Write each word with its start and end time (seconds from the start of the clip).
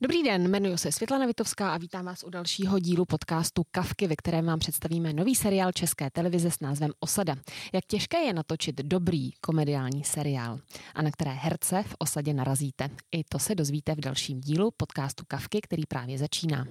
Dobrý 0.00 0.22
den, 0.22 0.48
jmenuji 0.48 0.78
se 0.78 0.92
Světlana 0.92 1.26
Vitovská 1.26 1.70
a 1.74 1.78
vítám 1.78 2.04
vás 2.04 2.24
u 2.24 2.30
dalšího 2.30 2.78
dílu 2.78 3.04
podcastu 3.04 3.62
Kavky, 3.70 4.06
ve 4.06 4.16
kterém 4.16 4.46
vám 4.46 4.58
představíme 4.58 5.12
nový 5.12 5.34
seriál 5.34 5.72
České 5.72 6.10
televize 6.10 6.50
s 6.50 6.60
názvem 6.60 6.90
Osada. 7.00 7.36
Jak 7.72 7.84
těžké 7.86 8.18
je 8.18 8.32
natočit 8.32 8.76
dobrý 8.76 9.32
komediální 9.40 10.04
seriál 10.04 10.60
a 10.94 11.02
na 11.02 11.10
které 11.10 11.30
herce 11.30 11.82
v 11.82 11.94
Osadě 11.98 12.34
narazíte. 12.34 12.88
I 13.12 13.24
to 13.24 13.38
se 13.38 13.54
dozvíte 13.54 13.94
v 13.94 14.00
dalším 14.00 14.40
dílu 14.40 14.70
podcastu 14.76 15.24
Kavky, 15.28 15.60
který 15.60 15.82
právě 15.88 16.18
začíná. 16.18 16.64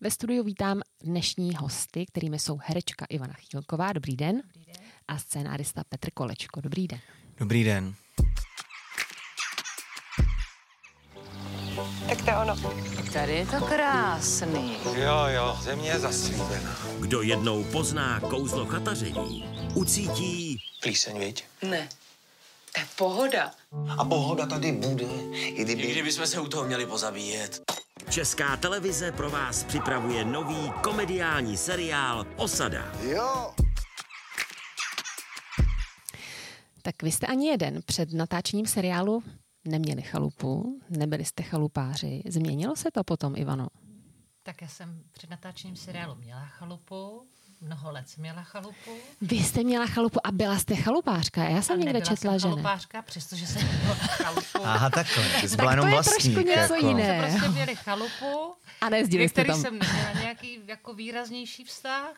Ve 0.00 0.10
studiu 0.10 0.44
vítám 0.44 0.80
dnešní 1.02 1.54
hosty, 1.56 2.06
kterými 2.06 2.38
jsou 2.38 2.58
herečka 2.64 3.06
Ivana 3.08 3.34
Chýlková, 3.34 3.92
dobrý 3.92 4.16
den, 4.16 4.36
dobrý 4.36 4.64
den. 4.66 4.76
a 5.08 5.18
scénárista 5.18 5.82
Petr 5.88 6.10
Kolečko, 6.14 6.60
dobrý 6.60 6.88
den. 6.88 7.00
Dobrý 7.38 7.64
den. 7.64 7.94
Tak 12.08 12.22
to 12.24 12.30
je 12.30 12.36
ono. 12.36 12.56
Tady 13.12 13.32
je 13.34 13.46
to 13.46 13.60
krásný. 13.66 14.76
Jo, 14.94 15.18
jo, 15.26 15.58
země 15.62 15.88
je 15.90 15.98
zaslíbená. 15.98 16.76
Kdo 17.00 17.22
jednou 17.22 17.64
pozná 17.64 18.20
kouzlo 18.20 18.66
chataření, 18.66 19.44
ucítí 19.74 20.58
Plíseň, 20.82 21.18
viď? 21.18 21.44
Ne, 21.62 21.88
to 22.74 22.80
je 22.80 22.86
pohoda. 22.96 23.50
A 23.98 24.04
pohoda 24.04 24.46
tady 24.46 24.72
bude, 24.72 25.04
i 25.32 25.64
kdyby... 25.64 25.82
Někdy 25.82 26.02
bychom 26.02 26.26
se 26.26 26.40
u 26.40 26.48
toho 26.48 26.64
měli 26.64 26.86
pozabíjet. 26.86 27.62
Česká 28.10 28.56
televize 28.56 29.12
pro 29.12 29.30
vás 29.30 29.64
připravuje 29.64 30.24
nový 30.24 30.72
komediální 30.82 31.56
seriál 31.56 32.26
Osada. 32.36 32.92
Jo. 33.02 33.54
Tak 36.82 37.02
vy 37.02 37.12
jste 37.12 37.26
ani 37.26 37.48
jeden 37.48 37.80
před 37.86 38.12
natáčením 38.12 38.66
seriálu 38.66 39.22
neměli 39.64 40.02
chalupu, 40.02 40.80
nebyli 40.90 41.24
jste 41.24 41.42
chalupáři. 41.42 42.22
Změnilo 42.28 42.76
se 42.76 42.90
to 42.90 43.04
potom, 43.04 43.36
Ivano? 43.36 43.68
Tak 44.42 44.62
já 44.62 44.68
jsem 44.68 45.02
před 45.12 45.30
natáčením 45.30 45.76
seriálu 45.76 46.14
měla 46.14 46.46
chalupu, 46.46 47.26
mnoho 47.60 47.92
let 47.92 48.08
jsem 48.08 48.20
měla 48.22 48.42
chalupu. 48.42 48.98
Vy 49.20 49.36
jste 49.36 49.62
měla 49.64 49.86
chalupu 49.86 50.26
a 50.26 50.32
byla 50.32 50.58
jste 50.58 50.76
chalupářka. 50.76 51.44
Já 51.44 51.62
jsem 51.62 51.80
a 51.80 51.84
někde 51.84 52.00
četla, 52.00 52.16
jsem 52.32 52.38
že 52.38 52.46
ne. 52.48 52.52
chalupářka, 52.52 53.02
přestože 53.02 53.46
jsem 53.46 53.66
měla 53.68 53.94
chalupu. 53.94 54.64
Aha, 54.64 54.90
takhle. 54.90 55.24
Ty 55.40 55.48
jsi 55.48 55.56
byla 55.56 55.70
Tak 55.70 55.72
jenom 55.76 55.84
to 55.84 55.88
je 55.88 55.92
vlastník. 55.92 56.34
trošku 56.34 56.48
něco 56.50 56.74
jako. 56.74 56.86
jiné. 56.86 57.30
Jsme 57.30 57.30
prostě 57.38 57.48
měli 57.48 57.76
chalupu, 57.76 58.54
A 58.80 58.88
nejezdili 58.88 59.24
ke 59.24 59.28
jste 59.28 59.32
který 59.42 59.48
tam. 59.48 59.60
jsem 59.62 59.78
neměla 59.78 60.12
nějaký 60.20 60.58
jako 60.66 60.94
výraznější 60.94 61.64
vztah. 61.64 62.14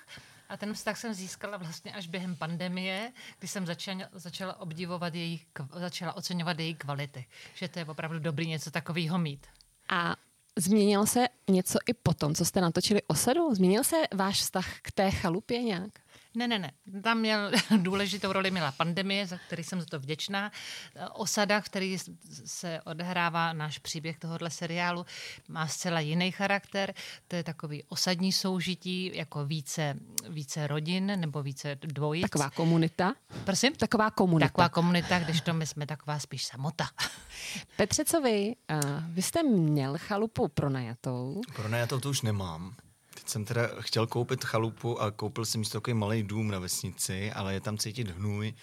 A 0.49 0.57
ten 0.57 0.75
vztah 0.75 0.97
jsem 0.97 1.15
získala 1.15 1.57
vlastně 1.57 1.93
až 1.93 2.07
během 2.07 2.37
pandemie, 2.37 3.13
kdy 3.39 3.49
jsem 3.49 3.67
začala, 3.67 4.01
začala 4.13 4.61
obdivovat 4.61 5.15
její, 5.15 5.41
kv- 5.57 5.81
začala 5.81 6.13
oceňovat 6.17 6.59
její 6.59 6.75
kvality. 6.75 7.25
Že 7.55 7.69
to 7.69 7.79
je 7.79 7.85
opravdu 7.85 8.19
dobrý 8.19 8.47
něco 8.47 8.71
takového 8.71 9.19
mít. 9.19 9.47
A 9.89 10.17
změnilo 10.61 11.07
se 11.07 11.27
něco 11.51 11.79
i 11.87 11.95
potom, 11.95 12.35
co 12.35 12.45
jste 12.45 12.61
natočili 12.61 13.03
osadu? 13.07 13.55
Změnil 13.55 13.85
se 13.85 13.97
váš 14.15 14.41
vztah 14.41 14.67
k 14.83 14.93
té 14.93 15.11
chalupě 15.11 15.63
nějak? 15.63 15.91
Ne, 16.35 16.49
ne, 16.49 16.59
ne. 16.59 16.73
Tam 17.03 17.19
měl 17.19 17.51
důležitou 17.77 18.33
roli 18.33 18.51
měla 18.51 18.73
pandemie, 18.73 19.27
za 19.27 19.39
který 19.47 19.65
jsem 19.65 19.81
za 19.81 19.87
to 19.87 19.99
vděčná. 19.99 20.53
Osada, 21.13 21.61
v 21.61 21.65
který 21.65 21.99
se 22.45 22.81
odehrává 22.85 23.53
náš 23.53 23.79
příběh 23.79 24.19
tohohle 24.19 24.51
seriálu, 24.51 25.07
má 25.49 25.67
zcela 25.67 26.01
jiný 26.01 26.33
charakter. 26.33 26.95
To 27.29 27.37
je 27.37 27.45
takový 27.45 27.85
osadní 27.89 28.33
soužití, 28.33 29.11
jako 29.15 29.47
více, 29.47 29.97
více 30.29 30.67
rodin 30.67 31.07
nebo 31.21 31.43
více 31.43 31.79
dvojic. 31.83 32.23
Taková 32.23 32.51
komunita? 32.51 33.15
Prosím? 33.45 33.75
Taková 33.75 34.11
komunita. 34.11 34.49
Taková 34.49 34.69
komunita, 34.69 35.19
když 35.19 35.41
to 35.41 35.53
my 35.53 35.67
jsme 35.67 35.87
taková 35.87 36.19
spíš 36.19 36.45
samota. 36.45 36.89
Petře, 37.77 38.05
co 38.05 38.21
vy? 38.21 38.57
Uh, 38.73 38.81
vy 39.09 39.23
jste 39.23 39.43
měl 39.43 39.99
chalupu 39.99 40.49
pronajatou. 40.49 41.41
Pro 41.57 41.69
ne, 41.69 41.79
já 41.79 41.87
to, 41.87 42.01
to 42.01 42.11
už 42.11 42.23
nemám. 42.23 42.75
Jsem 43.31 43.45
teda 43.45 43.63
chtěl 43.81 44.07
koupit 44.07 44.45
chalupu 44.45 45.01
a 45.03 45.11
koupil 45.11 45.45
jsem 45.45 45.59
místo 45.59 45.81
takový 45.81 45.95
malý 45.95 46.23
dům 46.23 46.51
na 46.51 46.59
vesnici, 46.59 47.33
ale 47.33 47.55
je 47.55 47.61
tam 47.61 47.79
cítit 47.79 48.09
hnůj, 48.11 48.55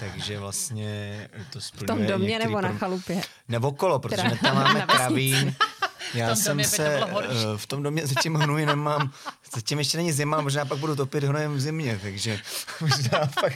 takže 0.00 0.38
vlastně 0.38 1.28
to 1.52 1.58
V 1.60 1.64
splňuje 1.64 2.08
tom 2.08 2.18
domě 2.18 2.38
nebo 2.38 2.60
na 2.60 2.68
pro- 2.68 2.78
chalupě? 2.78 3.22
Ne 3.48 3.58
okolo, 3.58 3.98
protože 3.98 4.16
Teda 4.16 4.30
my 4.30 4.38
tam 4.38 4.54
na 4.54 4.62
máme 4.64 4.80
kravín. 4.86 5.54
Já 6.14 6.36
jsem 6.36 6.58
to 6.58 6.64
se, 6.64 7.00
horší. 7.10 7.28
eh, 7.30 7.58
v 7.58 7.66
tom 7.66 7.82
domě 7.82 8.06
zatím 8.06 8.34
hnůj 8.34 8.66
nemám, 8.66 9.12
zatím 9.54 9.78
ještě 9.78 9.96
není 9.98 10.12
zima, 10.12 10.40
možná 10.40 10.64
pak 10.64 10.78
budu 10.78 10.96
topit 10.96 11.24
hnojem 11.24 11.54
v 11.54 11.60
zimě, 11.60 11.98
takže 12.02 12.40
možná 12.80 13.18
pak 13.40 13.52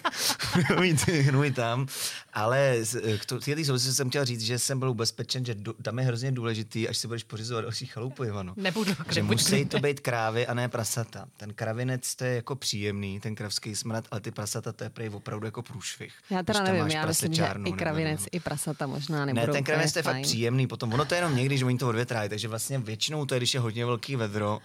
budu 0.54 0.80
mít 0.80 1.08
hnůj 1.08 1.50
tam. 1.50 1.86
Ale 2.36 2.76
eh, 3.04 3.18
k 3.18 3.24
to- 3.26 3.40
této 3.40 3.64
souvislosti 3.64 3.92
jsem 3.92 4.08
chtěl 4.10 4.24
říct, 4.24 4.40
že 4.40 4.58
jsem 4.58 4.78
byl 4.78 4.90
ubezpečen, 4.90 5.44
že 5.44 5.54
do, 5.54 5.72
tam 5.72 5.98
je 5.98 6.04
hrozně 6.04 6.32
důležitý, 6.32 6.88
až 6.88 6.98
si 6.98 7.06
budeš 7.06 7.22
pořizovat 7.22 7.60
další 7.60 7.86
chalupu, 7.86 8.24
Ivano. 8.24 8.54
Nebudu, 8.56 8.92
Že 9.10 9.22
musí 9.22 9.64
to 9.64 9.78
být 9.80 10.00
krávy 10.00 10.46
a 10.46 10.54
ne 10.54 10.68
prasata. 10.68 11.28
Ten 11.36 11.54
kravinec 11.54 12.14
to 12.14 12.24
je 12.24 12.34
jako 12.34 12.56
příjemný, 12.56 13.20
ten 13.20 13.34
kravský 13.34 13.76
smrad, 13.76 14.04
ale 14.10 14.20
ty 14.20 14.30
prasata 14.30 14.72
to 14.72 14.84
je 14.84 14.90
prej 14.90 15.08
opravdu 15.08 15.46
jako 15.46 15.62
průšvih. 15.62 16.12
Já 16.30 16.42
teda 16.42 16.62
nevím, 16.62 16.82
máš 16.82 16.92
já 16.94 17.06
myslím, 17.06 17.34
že 17.34 17.44
i 17.46 17.58
nebo- 17.58 17.76
kravinec, 17.76 18.20
i 18.32 18.40
prasata 18.40 18.86
možná 18.86 19.24
nebudou 19.24 19.46
ne, 19.46 19.52
ten 19.52 19.64
kravinec 19.64 19.92
to 19.92 19.98
je 19.98 20.02
fakt 20.02 20.12
fajn. 20.14 20.22
příjemný, 20.24 20.66
potom 20.66 20.92
ono 20.92 21.04
to 21.04 21.14
je 21.14 21.18
jenom 21.18 21.36
někdy, 21.36 21.58
že 21.58 21.64
oni 21.64 21.78
to 21.78 21.88
odvětrají, 21.88 22.28
takže 22.28 22.48
vlastně 22.48 22.78
většinou 22.78 23.26
to 23.26 23.34
je, 23.34 23.40
když 23.40 23.54
je 23.54 23.60
hodně 23.60 23.86
velký 23.86 24.16
vedro, 24.16 24.60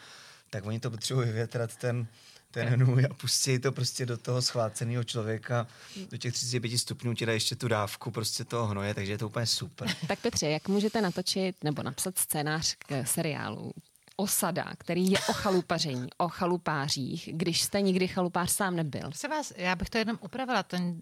tak 0.49 0.65
oni 0.65 0.79
to 0.79 0.91
potřebují 0.91 1.27
vyvětrat 1.27 1.75
ten, 1.75 2.07
ten 2.51 2.67
hnůj 2.67 3.05
a 3.11 3.13
pustí 3.13 3.59
to 3.59 3.71
prostě 3.71 4.05
do 4.05 4.17
toho 4.17 4.41
schváceného 4.41 5.03
člověka, 5.03 5.67
do 6.11 6.17
těch 6.17 6.33
35 6.33 6.77
stupňů 6.77 7.13
ti 7.13 7.25
dá 7.25 7.33
ještě 7.33 7.55
tu 7.55 7.67
dávku 7.67 8.11
prostě 8.11 8.45
toho 8.45 8.67
hnoje, 8.67 8.93
takže 8.93 9.11
je 9.11 9.17
to 9.17 9.27
úplně 9.27 9.45
super. 9.45 9.87
Tak 10.07 10.19
Petře, 10.19 10.49
jak 10.49 10.67
můžete 10.67 11.01
natočit 11.01 11.63
nebo 11.63 11.83
napsat 11.83 12.17
scénář 12.17 12.75
k 12.79 13.05
seriálu 13.05 13.71
Osada, 14.15 14.65
který 14.77 15.11
je 15.11 15.19
o 15.29 15.33
chalupaření, 15.33 16.07
o 16.17 16.29
chalupářích, 16.29 17.29
když 17.33 17.61
jste 17.61 17.81
nikdy 17.81 18.07
chalupář 18.07 18.51
sám 18.51 18.75
nebyl? 18.75 19.11
Se 19.13 19.27
vás, 19.27 19.53
já 19.55 19.75
bych 19.75 19.89
to 19.89 19.97
jenom 19.97 20.17
upravila. 20.21 20.63
Ten 20.63 20.99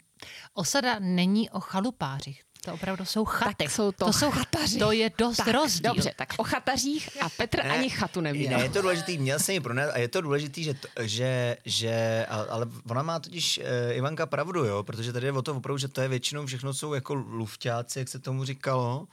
osada 0.53 0.99
není 0.99 1.49
o 1.49 1.59
chalupářích. 1.59 2.43
To 2.65 2.73
opravdu 2.73 3.05
jsou 3.05 3.25
chaty. 3.25 3.55
Tak 3.57 3.71
jsou 3.71 3.91
to, 3.91 4.05
to 4.05 4.13
jsou 4.13 4.31
chataři. 4.31 4.79
To 4.79 4.91
je 4.91 5.11
dost 5.17 5.37
tak, 5.37 5.47
rozdíl. 5.47 5.93
Dobře, 5.93 6.13
tak 6.15 6.33
o 6.37 6.43
chatařích 6.43 7.09
a 7.21 7.29
Petr 7.29 7.61
ani 7.61 7.89
chatu 7.89 8.21
neměl. 8.21 8.57
Ne, 8.57 8.63
je 8.63 8.69
to 8.69 8.81
důležitý, 8.81 9.17
měl 9.17 9.39
jsem 9.39 9.53
ji 9.53 9.59
pronajat 9.59 9.95
a 9.95 9.97
je 9.97 10.07
to 10.07 10.21
důležitý, 10.21 10.63
že, 10.63 10.73
to, 10.73 10.87
že, 11.01 11.57
že 11.65 12.25
ale 12.29 12.67
ona 12.89 13.03
má 13.03 13.19
totiž 13.19 13.59
uh, 13.59 13.97
Ivanka 13.97 14.25
pravdu, 14.25 14.65
jo, 14.65 14.83
protože 14.83 15.13
tady 15.13 15.25
je 15.25 15.31
o 15.31 15.41
to 15.41 15.55
opravdu, 15.55 15.77
že 15.77 15.87
to 15.87 16.01
je 16.01 16.07
většinou 16.07 16.45
všechno 16.45 16.73
jsou 16.73 16.93
jako 16.93 17.13
lufťáci, 17.13 17.99
jak 17.99 18.09
se 18.09 18.19
tomu 18.19 18.45
říkalo. 18.45 19.07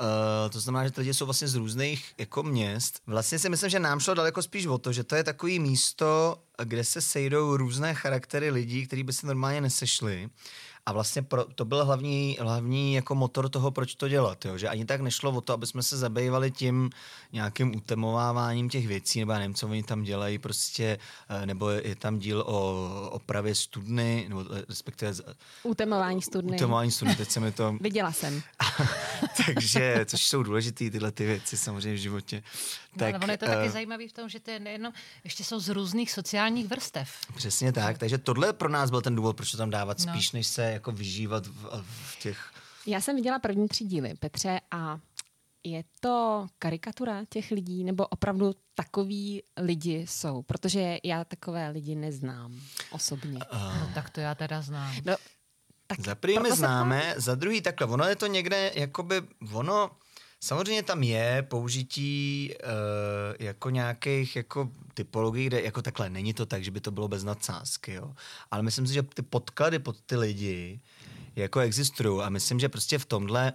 Uh, 0.00 0.50
to 0.50 0.60
znamená, 0.60 0.84
že 0.84 0.90
ty 0.90 1.00
lidi 1.00 1.14
jsou 1.14 1.24
vlastně 1.24 1.48
z 1.48 1.54
různých 1.54 2.12
jako 2.18 2.42
měst. 2.42 3.00
Vlastně 3.06 3.38
si 3.38 3.48
myslím, 3.48 3.70
že 3.70 3.78
nám 3.80 4.00
šlo 4.00 4.14
daleko 4.14 4.42
spíš 4.42 4.66
o 4.66 4.78
to, 4.78 4.92
že 4.92 5.04
to 5.04 5.16
je 5.16 5.24
takový 5.24 5.58
místo, 5.58 6.36
kde 6.64 6.84
se 6.84 7.00
sejdou 7.00 7.56
různé 7.56 7.94
charaktery 7.94 8.50
lidí, 8.50 8.86
kteří 8.86 9.02
by 9.02 9.12
se 9.12 9.26
normálně 9.26 9.60
nesešli. 9.60 10.30
A 10.86 10.92
vlastně 10.92 11.22
pro, 11.22 11.44
to 11.44 11.64
byl 11.64 11.84
hlavní, 11.84 12.36
hlavní 12.40 12.94
jako 12.94 13.14
motor 13.14 13.48
toho, 13.48 13.70
proč 13.70 13.94
to 13.94 14.08
dělat. 14.08 14.44
Jo? 14.44 14.58
Že 14.58 14.68
ani 14.68 14.84
tak 14.84 15.00
nešlo 15.00 15.30
o 15.30 15.40
to, 15.40 15.52
aby 15.52 15.66
jsme 15.66 15.82
se 15.82 15.96
zabývali 15.98 16.50
tím 16.50 16.90
nějakým 17.32 17.76
utemováváním 17.76 18.68
těch 18.70 18.86
věcí, 18.86 19.20
nebo 19.20 19.32
já 19.32 19.38
nevím, 19.38 19.54
co 19.54 19.66
oni 19.68 19.82
tam 19.82 20.02
dělají, 20.02 20.38
prostě, 20.38 20.98
eh, 21.28 21.46
nebo 21.46 21.70
je 21.70 21.96
tam 21.96 22.18
díl 22.18 22.40
o 22.46 23.08
opravě 23.10 23.54
studny, 23.54 24.26
nebo 24.28 24.44
eh, 24.56 24.64
respektive 24.68 25.12
Utemování 25.62 26.22
studny. 26.22 26.56
utemování 26.56 26.90
studny, 26.90 27.16
teď 27.16 27.30
se 27.30 27.40
mi 27.40 27.52
to... 27.52 27.76
Viděla 27.80 28.12
jsem. 28.12 28.42
Takže, 29.46 30.04
což 30.08 30.26
jsou 30.28 30.42
důležité 30.42 30.90
tyhle 30.90 31.12
ty 31.12 31.26
věci 31.26 31.56
samozřejmě 31.56 31.94
v 31.94 32.02
životě. 32.02 32.42
No, 32.96 33.06
ale 33.06 33.18
ono 33.18 33.32
je 33.32 33.38
to 33.38 33.46
taky 33.46 33.66
eh, 33.68 33.70
zajímavé 33.70 34.08
v 34.08 34.12
tom, 34.12 34.28
že 34.28 34.40
to 34.40 34.50
je 34.50 34.60
nejenom, 34.60 34.92
ještě 35.24 35.44
jsou 35.44 35.60
z 35.60 35.68
různých 35.68 36.10
sociálních 36.12 36.68
vrstev. 36.68 37.10
Přesně 37.36 37.72
tak, 37.72 37.98
takže 37.98 38.18
tohle 38.18 38.52
pro 38.52 38.68
nás 38.68 38.90
byl 38.90 39.00
ten 39.02 39.14
důvod, 39.16 39.36
proč 39.36 39.50
to 39.50 39.56
tam 39.56 39.70
dávat, 39.70 39.98
No. 40.06 40.12
spíš 40.12 40.32
než 40.32 40.46
se 40.46 40.69
jako 40.72 40.92
vyžívat 40.92 41.46
v, 41.46 41.82
v 41.82 42.18
těch... 42.22 42.52
Já 42.86 43.00
jsem 43.00 43.16
viděla 43.16 43.38
první 43.38 43.68
tři 43.68 43.84
díly, 43.84 44.14
Petře, 44.14 44.60
a 44.70 44.98
je 45.64 45.84
to 46.00 46.46
karikatura 46.58 47.24
těch 47.28 47.50
lidí, 47.50 47.84
nebo 47.84 48.06
opravdu 48.06 48.54
takový 48.74 49.42
lidi 49.56 50.06
jsou? 50.08 50.42
Protože 50.42 50.98
já 51.04 51.24
takové 51.24 51.68
lidi 51.68 51.94
neznám 51.94 52.60
osobně. 52.90 53.38
No, 53.52 53.90
tak 53.94 54.10
to 54.10 54.20
já 54.20 54.34
teda 54.34 54.62
znám. 54.62 54.94
No, 55.04 55.16
tak 55.86 56.00
Za 56.00 56.14
první 56.14 56.50
známe, 56.50 57.14
za 57.16 57.34
druhý 57.34 57.60
takhle. 57.60 57.86
Ono 57.86 58.04
je 58.04 58.16
to 58.16 58.26
někde, 58.26 58.72
jakoby, 58.74 59.22
ono, 59.52 59.90
samozřejmě 60.40 60.82
tam 60.82 61.02
je 61.02 61.46
použití 61.48 62.50
uh, 62.54 62.70
jako 63.38 63.70
nějakých 63.70 64.36
jako 64.36 64.70
typologií, 64.94 65.46
kde 65.46 65.62
jako 65.62 65.82
takhle 65.82 66.10
není 66.10 66.34
to 66.34 66.46
tak, 66.46 66.64
že 66.64 66.70
by 66.70 66.80
to 66.80 66.90
bylo 66.90 67.08
bez 67.08 67.24
nadsázky, 67.24 67.92
jo. 67.92 68.14
Ale 68.50 68.62
myslím 68.62 68.86
si, 68.86 68.94
že 68.94 69.02
ty 69.02 69.22
podklady 69.22 69.78
pod 69.78 70.00
ty 70.00 70.16
lidi 70.16 70.80
jako 71.36 71.60
existují 71.60 72.22
a 72.22 72.28
myslím, 72.28 72.60
že 72.60 72.68
prostě 72.68 72.98
v 72.98 73.04
tomhle, 73.06 73.52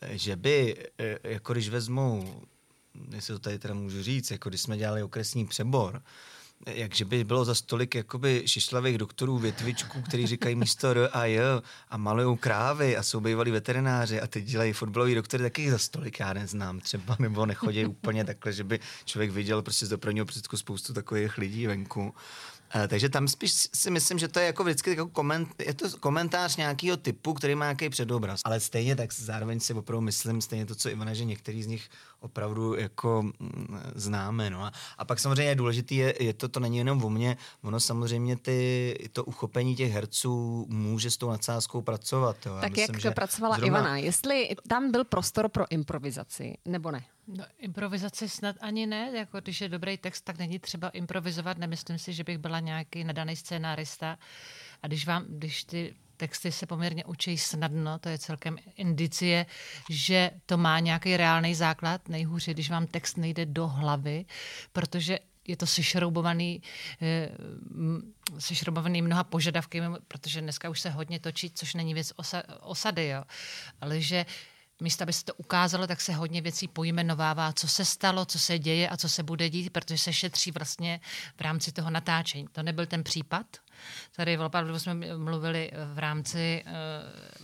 eh, 0.00 0.18
že 0.18 0.36
by, 0.36 0.76
eh, 0.98 1.18
jako 1.24 1.52
když 1.52 1.68
vezmu, 1.68 2.42
jestli 3.14 3.34
to 3.34 3.38
tady 3.38 3.58
teda 3.58 3.74
můžu 3.74 4.02
říct, 4.02 4.30
jako 4.30 4.48
když 4.48 4.62
jsme 4.62 4.76
dělali 4.76 5.02
okresní 5.02 5.46
přebor, 5.46 6.02
jak 6.66 6.94
že 6.94 7.04
by 7.04 7.24
bylo 7.24 7.44
za 7.44 7.54
stolik 7.54 7.94
jakoby 7.94 8.42
šišlavých 8.46 8.98
doktorů 8.98 9.38
větvičků, 9.38 10.02
který 10.02 10.26
říkají 10.26 10.54
místo 10.54 10.88
R 10.88 11.08
a 11.12 11.24
J 11.24 11.62
a 11.88 11.96
malují 11.96 12.38
krávy 12.38 12.96
a 12.96 13.02
jsou 13.02 13.20
bývalí 13.20 13.50
veterináři 13.50 14.20
a 14.20 14.26
teď 14.26 14.44
dělají 14.44 14.72
fotbalový 14.72 15.14
doktory, 15.14 15.42
taky 15.42 15.70
za 15.70 15.78
stolik 15.78 16.20
já 16.20 16.32
neznám 16.32 16.80
třeba, 16.80 17.16
nebo 17.18 17.46
nechodí 17.46 17.86
úplně 17.86 18.24
takhle, 18.24 18.52
že 18.52 18.64
by 18.64 18.80
člověk 19.04 19.30
viděl 19.30 19.62
prostě 19.62 19.86
z 19.86 19.88
dopravního 19.88 20.26
prostředku 20.26 20.56
spoustu 20.56 20.92
takových 20.92 21.38
lidí 21.38 21.66
venku. 21.66 22.14
Uh, 22.74 22.86
takže 22.88 23.08
tam 23.08 23.28
spíš 23.28 23.52
si 23.74 23.90
myslím, 23.90 24.18
že 24.18 24.28
to 24.28 24.40
je 24.40 24.46
jako 24.46 24.64
vždycky 24.64 24.90
jako 24.90 25.08
koment, 25.08 25.48
je 25.58 25.74
to 25.74 25.98
komentář 26.00 26.56
nějakého 26.56 26.96
typu, 26.96 27.34
který 27.34 27.54
má 27.54 27.64
nějaký 27.64 27.88
předobraz. 27.88 28.40
Ale 28.44 28.60
stejně 28.60 28.96
tak 28.96 29.12
zároveň 29.12 29.60
si 29.60 29.74
opravdu 29.74 30.00
myslím, 30.00 30.40
stejně 30.40 30.66
to, 30.66 30.74
co 30.74 30.90
Ivana, 30.90 31.14
že 31.14 31.24
některý 31.24 31.62
z 31.62 31.66
nich 31.66 31.88
opravdu 32.22 32.74
jako 32.74 33.22
mm, 33.22 33.80
známe. 33.94 34.50
No. 34.50 34.64
A, 34.64 34.72
a 34.98 35.04
pak 35.04 35.18
samozřejmě 35.20 35.42
je 35.44 35.54
důležité, 35.54 35.94
je, 35.94 36.14
je 36.20 36.32
to, 36.32 36.48
to 36.48 36.60
není 36.60 36.78
jenom 36.78 37.04
o 37.04 37.10
mně, 37.10 37.36
ono 37.62 37.80
samozřejmě 37.80 38.36
ty, 38.36 38.94
to 39.12 39.24
uchopení 39.24 39.76
těch 39.76 39.92
herců 39.92 40.66
může 40.68 41.10
s 41.10 41.16
tou 41.16 41.30
nadsázkou 41.30 41.82
pracovat. 41.82 42.36
Jo. 42.46 42.58
Tak 42.60 42.70
myslím, 42.70 42.94
jak 42.94 43.00
že 43.00 43.08
to 43.08 43.14
pracovala 43.14 43.56
zrovna- 43.56 43.78
Ivana, 43.78 43.96
jestli 43.96 44.48
tam 44.68 44.90
byl 44.90 45.04
prostor 45.04 45.48
pro 45.48 45.64
improvizaci, 45.72 46.58
nebo 46.64 46.90
ne? 46.90 47.04
No, 47.26 47.44
improvizaci 47.58 48.28
snad 48.28 48.56
ani 48.60 48.86
ne, 48.86 49.10
jako 49.16 49.40
když 49.40 49.60
je 49.60 49.68
dobrý 49.68 49.98
text, 49.98 50.20
tak 50.20 50.38
není 50.38 50.58
třeba 50.58 50.88
improvizovat, 50.88 51.58
nemyslím 51.58 51.98
si, 51.98 52.12
že 52.12 52.24
bych 52.24 52.38
byla 52.38 52.60
nějaký 52.60 53.04
nadaný 53.04 53.36
scénárista. 53.36 54.18
A 54.82 54.86
když 54.86 55.06
vám, 55.06 55.24
když 55.28 55.64
ty 55.64 55.94
texty 56.16 56.52
se 56.52 56.66
poměrně 56.66 57.04
učí 57.04 57.38
snadno, 57.38 57.98
to 57.98 58.08
je 58.08 58.18
celkem 58.18 58.56
indicie, 58.76 59.46
že 59.90 60.30
to 60.46 60.56
má 60.56 60.78
nějaký 60.78 61.16
reálný 61.16 61.54
základ, 61.54 62.08
nejhůře, 62.08 62.54
když 62.54 62.70
vám 62.70 62.86
text 62.86 63.16
nejde 63.16 63.46
do 63.46 63.68
hlavy, 63.68 64.24
protože 64.72 65.18
je 65.48 65.56
to 65.56 65.66
sešroubovaný, 65.66 66.62
eh, 67.02 67.28
sešroubovaný 68.38 69.02
mnoha 69.02 69.24
požadavky, 69.24 69.82
protože 70.08 70.40
dneska 70.40 70.70
už 70.70 70.80
se 70.80 70.90
hodně 70.90 71.20
točí, 71.20 71.50
což 71.50 71.74
není 71.74 71.94
věc 71.94 72.12
osa, 72.16 72.42
osady, 72.60 73.08
jo. 73.08 73.24
ale 73.80 74.00
že 74.00 74.26
místo, 74.80 75.02
aby 75.02 75.12
se 75.12 75.24
to 75.24 75.34
ukázalo, 75.34 75.86
tak 75.86 76.00
se 76.00 76.12
hodně 76.12 76.40
věcí 76.40 76.68
pojmenovává, 76.68 77.52
co 77.52 77.68
se 77.68 77.84
stalo, 77.84 78.24
co 78.24 78.38
se 78.38 78.58
děje 78.58 78.88
a 78.88 78.96
co 78.96 79.08
se 79.08 79.22
bude 79.22 79.50
dít, 79.50 79.70
protože 79.70 79.98
se 79.98 80.12
šetří 80.12 80.50
vlastně 80.50 81.00
v 81.36 81.40
rámci 81.40 81.72
toho 81.72 81.90
natáčení. 81.90 82.46
To 82.52 82.62
nebyl 82.62 82.86
ten 82.86 83.04
případ. 83.04 83.46
Tady 84.16 84.38
opravdu 84.38 84.78
jsme 84.78 84.94
mluvili 85.16 85.70
v 85.94 85.98
rámci, 85.98 86.64
eh, 86.66 86.72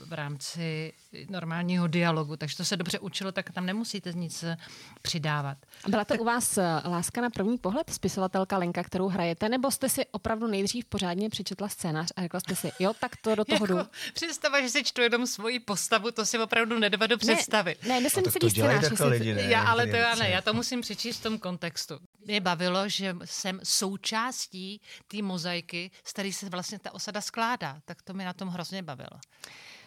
v 0.06 0.12
rámci 0.12 0.92
normálního 1.28 1.86
dialogu, 1.86 2.36
takže 2.36 2.56
to 2.56 2.64
se 2.64 2.76
dobře 2.76 2.98
učilo, 2.98 3.32
tak 3.32 3.50
tam 3.50 3.66
nemusíte 3.66 4.12
nic 4.12 4.42
eh, 4.42 4.56
přidávat. 5.02 5.58
A 5.84 5.88
Byla 5.88 6.04
to 6.04 6.14
u 6.14 6.24
vás 6.24 6.58
eh, 6.58 6.62
láska 6.84 7.20
na 7.20 7.30
první 7.30 7.58
pohled, 7.58 7.90
spisovatelka 7.90 8.58
Lenka, 8.58 8.82
kterou 8.82 9.08
hrajete, 9.08 9.48
nebo 9.48 9.70
jste 9.70 9.88
si 9.88 10.06
opravdu 10.06 10.46
nejdřív 10.46 10.84
pořádně 10.84 11.30
přečetla 11.30 11.68
scénář 11.68 12.12
a 12.16 12.22
řekla 12.22 12.40
jste 12.40 12.56
si, 12.56 12.72
jo, 12.78 12.92
tak 13.00 13.16
to 13.16 13.34
do 13.34 13.44
toho 13.44 13.66
jdu. 13.66 13.76
Jako, 13.76 13.90
představa, 14.14 14.60
že 14.60 14.68
si 14.68 14.84
čtu 14.84 15.00
jenom 15.02 15.26
svoji 15.26 15.60
postavu, 15.60 16.10
to 16.10 16.26
si 16.26 16.38
opravdu 16.38 16.78
nedovedu 16.78 17.18
představit. 17.18 17.82
Ne, 17.82 17.88
ne, 17.88 18.00
myslím 18.00 18.24
tak 18.24 18.32
to 18.32 18.38
celý 18.38 18.50
scénář. 18.50 19.00
lidi, 19.00 19.34
ne? 19.34 19.42
Já, 19.42 19.62
ale 19.62 19.82
to 19.82 19.86
Některý 19.86 20.02
já 20.02 20.14
ne, 20.14 20.24
já 20.24 20.34
jako. 20.34 20.50
to 20.50 20.54
musím 20.54 20.80
přečíst 20.80 21.18
v 21.18 21.22
tom 21.22 21.38
kontextu. 21.38 21.98
Mě 22.24 22.40
bavilo, 22.40 22.88
že 22.88 23.16
jsem 23.24 23.60
součástí 23.64 24.80
té 25.08 25.22
mozaiky, 25.22 25.90
z 26.04 26.12
které 26.36 26.46
se 26.46 26.50
vlastně 26.50 26.78
ta 26.78 26.94
osada 26.94 27.20
skládá. 27.20 27.80
Tak 27.84 28.02
to 28.02 28.14
mi 28.14 28.24
na 28.24 28.32
tom 28.32 28.48
hrozně 28.48 28.82
bavilo. 28.82 29.20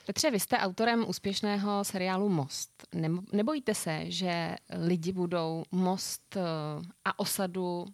Petře, 0.05 0.31
vy 0.31 0.39
jste 0.39 0.57
autorem 0.57 1.05
úspěšného 1.09 1.83
seriálu 1.83 2.29
Most. 2.29 2.87
Nebo- 2.95 3.21
Nebojíte 3.33 3.75
se, 3.75 4.11
že 4.11 4.55
lidi 4.69 5.11
budou 5.11 5.63
Most 5.71 6.35
eh, 6.37 6.41
a 7.05 7.19
osadu 7.19 7.85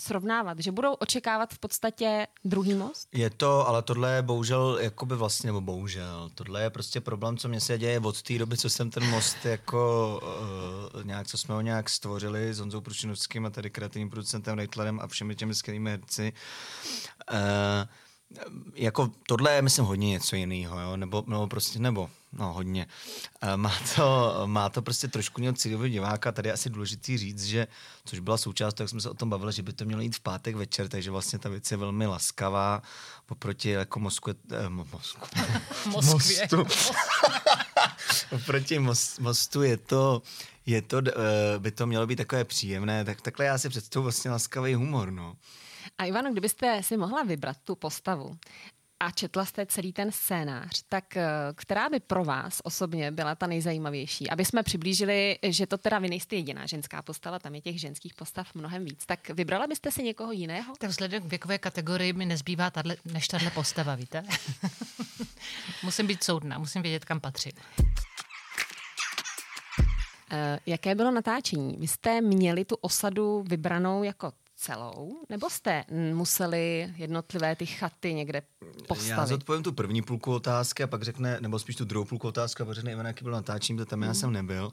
srovnávat, 0.00 0.58
že 0.58 0.72
budou 0.72 0.92
očekávat 0.92 1.54
v 1.54 1.58
podstatě 1.58 2.26
druhý 2.44 2.74
most? 2.74 3.08
Je 3.12 3.30
to, 3.30 3.68
ale 3.68 3.82
tohle 3.82 4.14
je 4.14 4.22
bohužel, 4.22 4.78
jakoby 4.80 5.16
vlastně, 5.16 5.46
nebo 5.46 5.60
bohužel, 5.60 6.30
tohle 6.34 6.62
je 6.62 6.70
prostě 6.70 7.00
problém, 7.00 7.36
co 7.36 7.48
mě 7.48 7.60
se 7.60 7.78
děje 7.78 8.00
od 8.00 8.22
té 8.22 8.38
doby, 8.38 8.56
co 8.56 8.70
jsem 8.70 8.90
ten 8.90 9.10
most 9.10 9.44
jako 9.44 10.20
uh, 10.94 11.04
nějak, 11.04 11.26
co 11.26 11.38
jsme 11.38 11.54
ho 11.54 11.60
nějak 11.60 11.90
stvořili 11.90 12.54
s 12.54 12.58
Honzou 12.58 12.80
Pručinovským 12.80 13.46
a 13.46 13.50
tady 13.50 13.70
kreativním 13.70 14.10
producentem 14.10 14.56
Reitlerem 14.56 15.00
a 15.00 15.06
všemi 15.06 15.34
těmi 15.34 15.54
skvělými 15.54 15.90
herci. 15.90 16.32
Uh, 17.32 17.38
jako 18.74 19.10
tohle 19.28 19.52
je, 19.54 19.62
myslím, 19.62 19.84
hodně 19.84 20.08
něco 20.10 20.36
jiného, 20.36 20.80
jo? 20.80 20.96
Nebo, 20.96 21.24
nebo 21.26 21.46
prostě, 21.46 21.78
nebo, 21.78 22.10
no 22.32 22.52
hodně. 22.52 22.86
Uh, 23.42 23.56
má, 23.56 23.72
to, 23.96 24.32
má 24.46 24.68
to 24.68 24.82
prostě 24.82 25.08
trošku 25.08 25.40
něco 25.40 25.60
cílového 25.62 25.88
diváka, 25.88 26.32
tady 26.32 26.48
je 26.48 26.52
asi 26.52 26.70
důležitý 26.70 27.18
říct, 27.18 27.44
že, 27.44 27.66
což 28.04 28.18
byla 28.18 28.38
součást, 28.38 28.74
tak 28.74 28.88
jsme 28.88 29.00
se 29.00 29.10
o 29.10 29.14
tom 29.14 29.30
bavili, 29.30 29.52
že 29.52 29.62
by 29.62 29.72
to 29.72 29.84
mělo 29.84 30.02
jít 30.02 30.16
v 30.16 30.20
pátek 30.20 30.56
večer, 30.56 30.88
takže 30.88 31.10
vlastně 31.10 31.38
ta 31.38 31.48
věc 31.48 31.70
je 31.70 31.76
velmi 31.76 32.06
laskavá, 32.06 32.82
oproti 33.28 33.70
jako 33.70 34.00
mozku, 34.00 34.30
eh, 34.30 34.66
mo- 34.68 34.86
mozku, 34.92 35.26
Moskvě. 35.90 36.48
mostu. 36.56 36.92
oproti 38.36 38.78
most, 38.78 39.18
mostu 39.18 39.62
je 39.62 39.76
to, 39.76 40.22
je 40.66 40.82
to, 40.82 40.96
uh, 40.96 41.02
by 41.58 41.70
to 41.70 41.86
mělo 41.86 42.06
být 42.06 42.16
takové 42.16 42.44
příjemné, 42.44 43.04
tak 43.04 43.20
takhle 43.20 43.44
já 43.46 43.58
si 43.58 43.68
představuji 43.68 44.02
vlastně 44.04 44.30
laskavý 44.30 44.74
humor, 44.74 45.10
no. 45.10 45.36
A 45.98 46.04
Ivano, 46.04 46.32
kdybyste 46.32 46.82
si 46.82 46.96
mohla 46.96 47.22
vybrat 47.22 47.56
tu 47.64 47.74
postavu 47.74 48.38
a 49.00 49.10
četla 49.10 49.44
jste 49.44 49.66
celý 49.66 49.92
ten 49.92 50.12
scénář, 50.12 50.82
tak 50.88 51.16
eh, 51.16 51.26
která 51.54 51.88
by 51.88 52.00
pro 52.00 52.24
vás 52.24 52.60
osobně 52.64 53.10
byla 53.10 53.34
ta 53.34 53.46
nejzajímavější? 53.46 54.30
Aby 54.30 54.44
jsme 54.44 54.62
přiblížili, 54.62 55.38
že 55.42 55.66
to 55.66 55.78
teda 55.78 55.98
vy 55.98 56.08
nejste 56.08 56.36
jediná 56.36 56.66
ženská 56.66 57.02
postava, 57.02 57.38
tam 57.38 57.54
je 57.54 57.60
těch 57.60 57.80
ženských 57.80 58.14
postav 58.14 58.54
mnohem 58.54 58.84
víc. 58.84 59.06
Tak 59.06 59.28
vybrala 59.30 59.66
byste 59.66 59.90
si 59.90 60.02
někoho 60.02 60.32
jiného? 60.32 60.74
Tak 60.78 60.90
vzhledem 60.90 61.22
k 61.22 61.26
věkové 61.26 61.58
kategorii 61.58 62.12
mi 62.12 62.26
nezbývá 62.26 62.70
tato, 62.70 62.90
než 63.04 63.28
tahle 63.28 63.50
postava, 63.50 63.94
víte? 63.94 64.22
musím 65.82 66.06
být 66.06 66.24
soudná, 66.24 66.58
musím 66.58 66.82
vědět, 66.82 67.04
kam 67.04 67.20
patřím. 67.20 67.52
Eh, 70.30 70.58
Jaké 70.66 70.94
bylo 70.94 71.10
natáčení? 71.10 71.76
Vy 71.78 71.88
jste 71.88 72.20
měli 72.20 72.64
tu 72.64 72.76
osadu 72.80 73.44
vybranou 73.48 74.02
jako 74.02 74.32
celou, 74.56 75.22
nebo 75.28 75.50
jste 75.50 75.84
museli 76.14 76.92
jednotlivé 76.96 77.56
ty 77.56 77.66
chaty 77.66 78.14
někde 78.14 78.42
Já 78.62 78.82
postavit? 78.88 79.28
zodpovím 79.28 79.62
tu 79.62 79.72
první 79.72 80.02
půlku 80.02 80.32
otázky 80.34 80.82
a 80.82 80.86
pak 80.86 81.02
řekne, 81.02 81.38
nebo 81.40 81.58
spíš 81.58 81.76
tu 81.76 81.84
druhou 81.84 82.04
půlku 82.04 82.28
otázky 82.28 82.62
a 82.62 82.66
pak 82.66 82.74
řekne 82.74 82.92
Ivan, 82.92 83.06
jaký 83.06 83.24
byl 83.24 83.32
natáčení, 83.32 83.76
protože 83.76 83.86
tam 83.86 84.02
já 84.02 84.14
jsem 84.14 84.32
nebyl. 84.32 84.72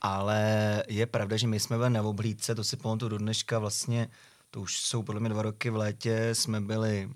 Ale 0.00 0.82
je 0.88 1.06
pravda, 1.06 1.36
že 1.36 1.46
my 1.46 1.60
jsme 1.60 1.76
byli 1.76 1.90
na 1.90 2.02
oblídce, 2.02 2.54
to 2.54 2.64
si 2.64 2.76
pamatuju 2.76 3.08
do 3.08 3.18
dneška 3.18 3.58
vlastně, 3.58 4.08
to 4.50 4.60
už 4.60 4.80
jsou 4.80 5.02
podle 5.02 5.20
mě 5.20 5.28
dva 5.30 5.42
roky 5.42 5.70
v 5.70 5.76
létě, 5.76 6.30
jsme 6.32 6.60
byli 6.60 7.10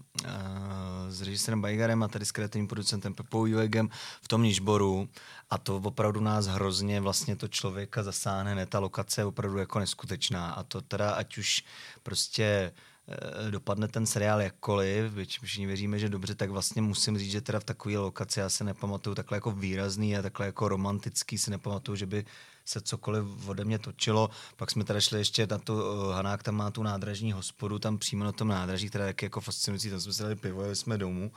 s 1.15 1.23
režisérem 1.23 1.61
Bajgarem 1.61 2.03
a 2.03 2.09
tady 2.09 2.25
s 2.25 2.33
kreativním 2.33 2.69
producentem 2.69 3.15
Pepou 3.15 3.47
Juegem 3.47 3.89
v 4.23 4.29
tom 4.29 4.43
Nižboru. 4.43 5.09
A 5.51 5.59
to 5.59 5.77
opravdu 5.77 6.21
nás 6.21 6.47
hrozně 6.47 7.01
vlastně 7.01 7.37
to 7.37 7.49
člověka 7.49 8.03
zasáhne, 8.03 8.55
ne, 8.55 8.67
ta 8.67 8.79
lokace 8.79 9.21
je 9.21 9.25
opravdu 9.25 9.59
jako 9.59 9.79
neskutečná. 9.79 10.51
A 10.51 10.63
to 10.63 10.81
teda 10.81 11.11
ať 11.11 11.39
už 11.39 11.65
prostě 12.03 12.73
eh, 13.09 13.51
dopadne 13.51 13.89
ten 13.89 14.07
seriál 14.07 14.41
jakkoliv, 14.41 15.13
byť 15.13 15.41
všichni 15.43 15.67
věříme, 15.67 15.99
že 15.99 16.09
dobře, 16.09 16.35
tak 16.35 16.51
vlastně 16.51 16.83
musím 16.83 17.19
říct, 17.19 17.31
že 17.31 17.41
teda 17.41 17.61
v 17.61 17.65
takové 17.65 17.99
lokaci 17.99 18.41
já 18.41 18.49
se 18.49 18.65
nepamatuju 18.65 19.15
takhle 19.15 19.37
jako 19.37 19.51
výrazný 19.51 20.17
a 20.17 20.23
takhle 20.23 20.47
jako 20.47 20.69
romantický 20.69 21.39
si 21.39 21.51
nepamatuju, 21.51 21.97
že 21.97 22.07
by 22.07 22.25
se 22.65 22.81
cokoliv 22.81 23.49
ode 23.49 23.65
mě 23.65 23.79
točilo. 23.79 24.31
Pak 24.57 24.71
jsme 24.71 24.85
teda 24.85 25.01
šli 25.01 25.19
ještě 25.19 25.47
na 25.47 25.59
tu, 25.59 25.75
uh, 25.75 26.13
Hanák 26.13 26.43
tam 26.43 26.55
má 26.55 26.71
tu 26.71 26.83
nádražní 26.83 27.33
hospodu, 27.33 27.79
tam 27.79 27.99
přímo 27.99 28.25
na 28.25 28.33
tom 28.33 28.49
nádraží, 28.49 28.89
která 28.89 29.07
je 29.07 29.15
jako 29.23 29.41
fascinující, 29.41 29.91
tam 29.91 30.01
jsme 30.01 30.13
si 30.13 30.23
dali 30.23 30.37
pivo, 30.37 30.63
jeli 30.63 30.77
jsme 30.77 30.99
domů, 30.99 31.33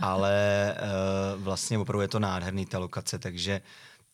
ale 0.00 0.76
uh, 1.36 1.42
vlastně 1.42 1.78
opravdu 1.78 2.00
je 2.00 2.08
to 2.08 2.18
nádherný 2.18 2.66
ta 2.66 2.78
lokace, 2.78 3.18
takže 3.18 3.60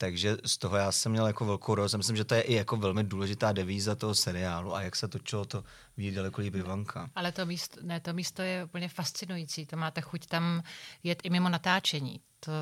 takže 0.00 0.36
z 0.44 0.58
toho 0.58 0.76
já 0.76 0.92
jsem 0.92 1.12
měl 1.12 1.26
jako 1.26 1.44
velkou 1.44 1.74
radost. 1.74 1.94
Myslím, 1.94 2.16
že 2.16 2.24
to 2.24 2.34
je 2.34 2.42
i 2.42 2.54
jako 2.54 2.76
velmi 2.76 3.04
důležitá 3.04 3.52
devíza 3.52 3.94
toho 3.94 4.14
seriálu 4.14 4.74
a 4.74 4.82
jak 4.82 4.96
se 4.96 5.08
točilo, 5.08 5.44
to 5.44 5.64
ví 5.96 6.10
daleko 6.10 6.40
líp 6.40 6.54
Ivanka. 6.54 7.10
Ale 7.14 7.32
to 7.32 7.46
místo, 7.46 7.80
ne, 7.82 8.00
to 8.00 8.12
místo 8.12 8.42
je 8.42 8.64
úplně 8.64 8.88
fascinující. 8.88 9.66
To 9.66 9.76
máte 9.76 10.00
chuť 10.00 10.26
tam 10.26 10.62
jet 11.02 11.20
i 11.22 11.30
mimo 11.30 11.48
natáčení. 11.48 12.20
To, 12.40 12.52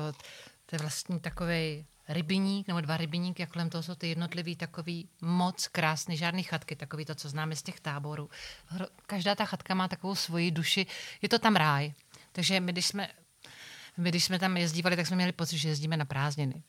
to 0.65 0.75
je 0.75 0.79
vlastně 0.79 1.19
takový 1.19 1.85
rybiník, 2.09 2.67
nebo 2.67 2.81
dva 2.81 2.97
rybiníky, 2.97 3.43
a 3.43 3.45
kolem 3.45 3.69
toho 3.69 3.83
jsou 3.83 3.95
ty 3.95 4.07
jednotlivý 4.09 4.55
takový 4.55 5.09
moc 5.21 5.67
krásný, 5.67 6.17
žádný 6.17 6.43
chatky, 6.43 6.75
takový 6.75 7.05
to, 7.05 7.15
co 7.15 7.29
známe 7.29 7.55
z 7.55 7.63
těch 7.63 7.79
táborů. 7.79 8.29
Každá 9.07 9.35
ta 9.35 9.45
chatka 9.45 9.73
má 9.73 9.87
takovou 9.87 10.15
svoji 10.15 10.51
duši, 10.51 10.85
je 11.21 11.29
to 11.29 11.39
tam 11.39 11.55
ráj. 11.55 11.93
Takže 12.31 12.59
my, 12.59 12.71
když 12.71 12.85
jsme, 12.85 13.09
my, 13.97 14.09
když 14.09 14.23
jsme 14.23 14.39
tam 14.39 14.57
jezdívali, 14.57 14.95
tak 14.95 15.07
jsme 15.07 15.15
měli 15.15 15.31
pocit, 15.31 15.57
že 15.57 15.69
jezdíme 15.69 15.97
na 15.97 16.05
prázdniny. 16.05 16.63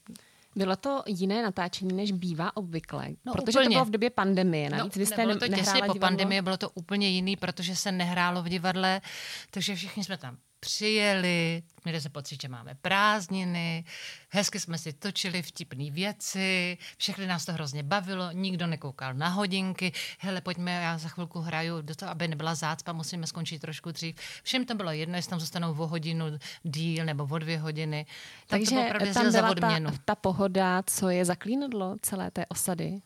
Bylo 0.57 0.77
to 0.77 1.03
jiné 1.07 1.43
natáčení, 1.43 1.93
než 1.93 2.13
bývá 2.13 2.57
obvykle, 2.57 3.09
No, 3.25 3.33
protože 3.33 3.53
to 3.53 3.59
úplně. 3.59 3.77
bylo 3.77 3.85
v 3.85 3.91
době 3.91 4.11
pandemie. 4.11 4.71
Navíc 4.71 4.97
vy 4.97 5.07
jste 5.07 5.27
to 5.27 5.49
těsně 5.49 5.73
po 5.73 5.79
divadlo. 5.81 5.95
pandemii, 5.95 6.43
bylo 6.43 6.57
to 6.57 6.71
úplně 6.71 7.09
jiný, 7.09 7.37
protože 7.37 7.77
se 7.77 7.93
nehrálo 7.93 8.43
v 8.43 8.49
divadle, 8.49 9.01
takže 9.51 9.75
všichni 9.75 10.05
jsme 10.05 10.19
tam 10.19 10.37
přijeli, 10.61 11.63
měli 11.85 12.01
jsme 12.01 12.11
pocit, 12.11 12.43
že 12.43 12.49
máme 12.49 12.75
prázdniny, 12.75 13.85
hezky 14.29 14.61
jsme 14.61 14.79
si 14.79 14.93
točili 14.93 15.43
vtipné 15.43 15.91
věci, 15.91 16.79
všechny 16.97 17.27
nás 17.27 17.45
to 17.45 17.53
hrozně 17.53 17.83
bavilo, 17.83 18.33
nikdo 18.33 18.67
nekoukal 18.67 19.15
na 19.15 19.29
hodinky, 19.29 19.93
hele, 20.19 20.41
pojďme, 20.41 20.73
já 20.73 20.99
za 20.99 21.09
chvilku 21.09 21.41
hraju, 21.41 21.83
do 21.83 21.95
toho, 21.95 22.11
aby 22.11 22.29
nebyla 22.29 22.55
zácpa, 22.55 22.93
musíme 22.93 23.27
skončit 23.27 23.59
trošku 23.59 23.91
dřív. 23.93 24.17
Všem 24.43 24.65
to 24.65 24.75
bylo 24.75 24.91
jedno, 24.93 25.17
jestli 25.17 25.31
tam 25.31 25.41
zůstanou 25.41 25.71
o 25.79 25.87
hodinu 25.87 26.25
díl 26.63 27.05
nebo 27.05 27.29
o 27.31 27.39
dvě 27.39 27.59
hodiny. 27.59 28.07
To 28.41 28.47
Takže 28.49 28.71
bylo 28.71 28.87
opravdu 28.87 29.15
tam 29.15 29.31
za 29.31 29.39
byla 29.39 29.55
ta, 29.55 29.67
odměnu. 29.67 29.91
ta 30.05 30.15
pohoda, 30.15 30.83
co 30.87 31.09
je 31.09 31.25
zaklínadlo 31.25 31.97
celé 32.03 32.31
té 32.31 32.47
osady. 32.47 33.01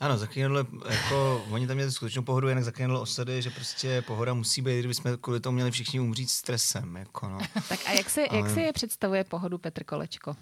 Ano, 0.00 0.18
zaklínadlo, 0.18 0.58
jako, 0.90 1.44
oni 1.50 1.66
tam 1.66 1.76
měli 1.76 1.92
skutečnou 1.92 2.22
pohodu, 2.22 2.48
jinak 2.48 2.64
zaklínadlo 2.64 3.00
osady, 3.00 3.42
že 3.42 3.50
prostě 3.50 4.02
pohoda 4.02 4.34
musí 4.34 4.62
být, 4.62 4.78
kdyby 4.78 4.94
jsme 4.94 5.16
kvůli 5.16 5.40
tomu 5.40 5.54
měli 5.54 5.70
všichni 5.70 6.00
umřít 6.00 6.30
stresem, 6.30 6.96
jako 6.96 7.28
no. 7.28 7.38
Tak 7.68 7.80
a 7.86 7.92
jak 7.92 8.10
si, 8.10 8.20
jak 8.20 8.32
Ale- 8.32 8.54
si 8.54 8.60
je 8.60 8.72
představuje 8.72 9.24
pohodu 9.24 9.58
Petr 9.58 9.84
Kolečko? 9.84 10.36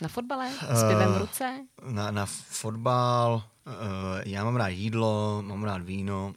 Na 0.00 0.08
fotbale? 0.08 0.50
S 0.74 0.88
pivem 0.88 1.12
v 1.12 1.16
ruce? 1.18 1.66
Na, 1.86 2.10
na 2.10 2.26
fotbal, 2.26 3.42
uh, 3.66 3.72
já 4.24 4.44
mám 4.44 4.56
rád 4.56 4.68
jídlo, 4.68 5.42
mám 5.46 5.64
rád 5.64 5.82
víno, 5.82 6.34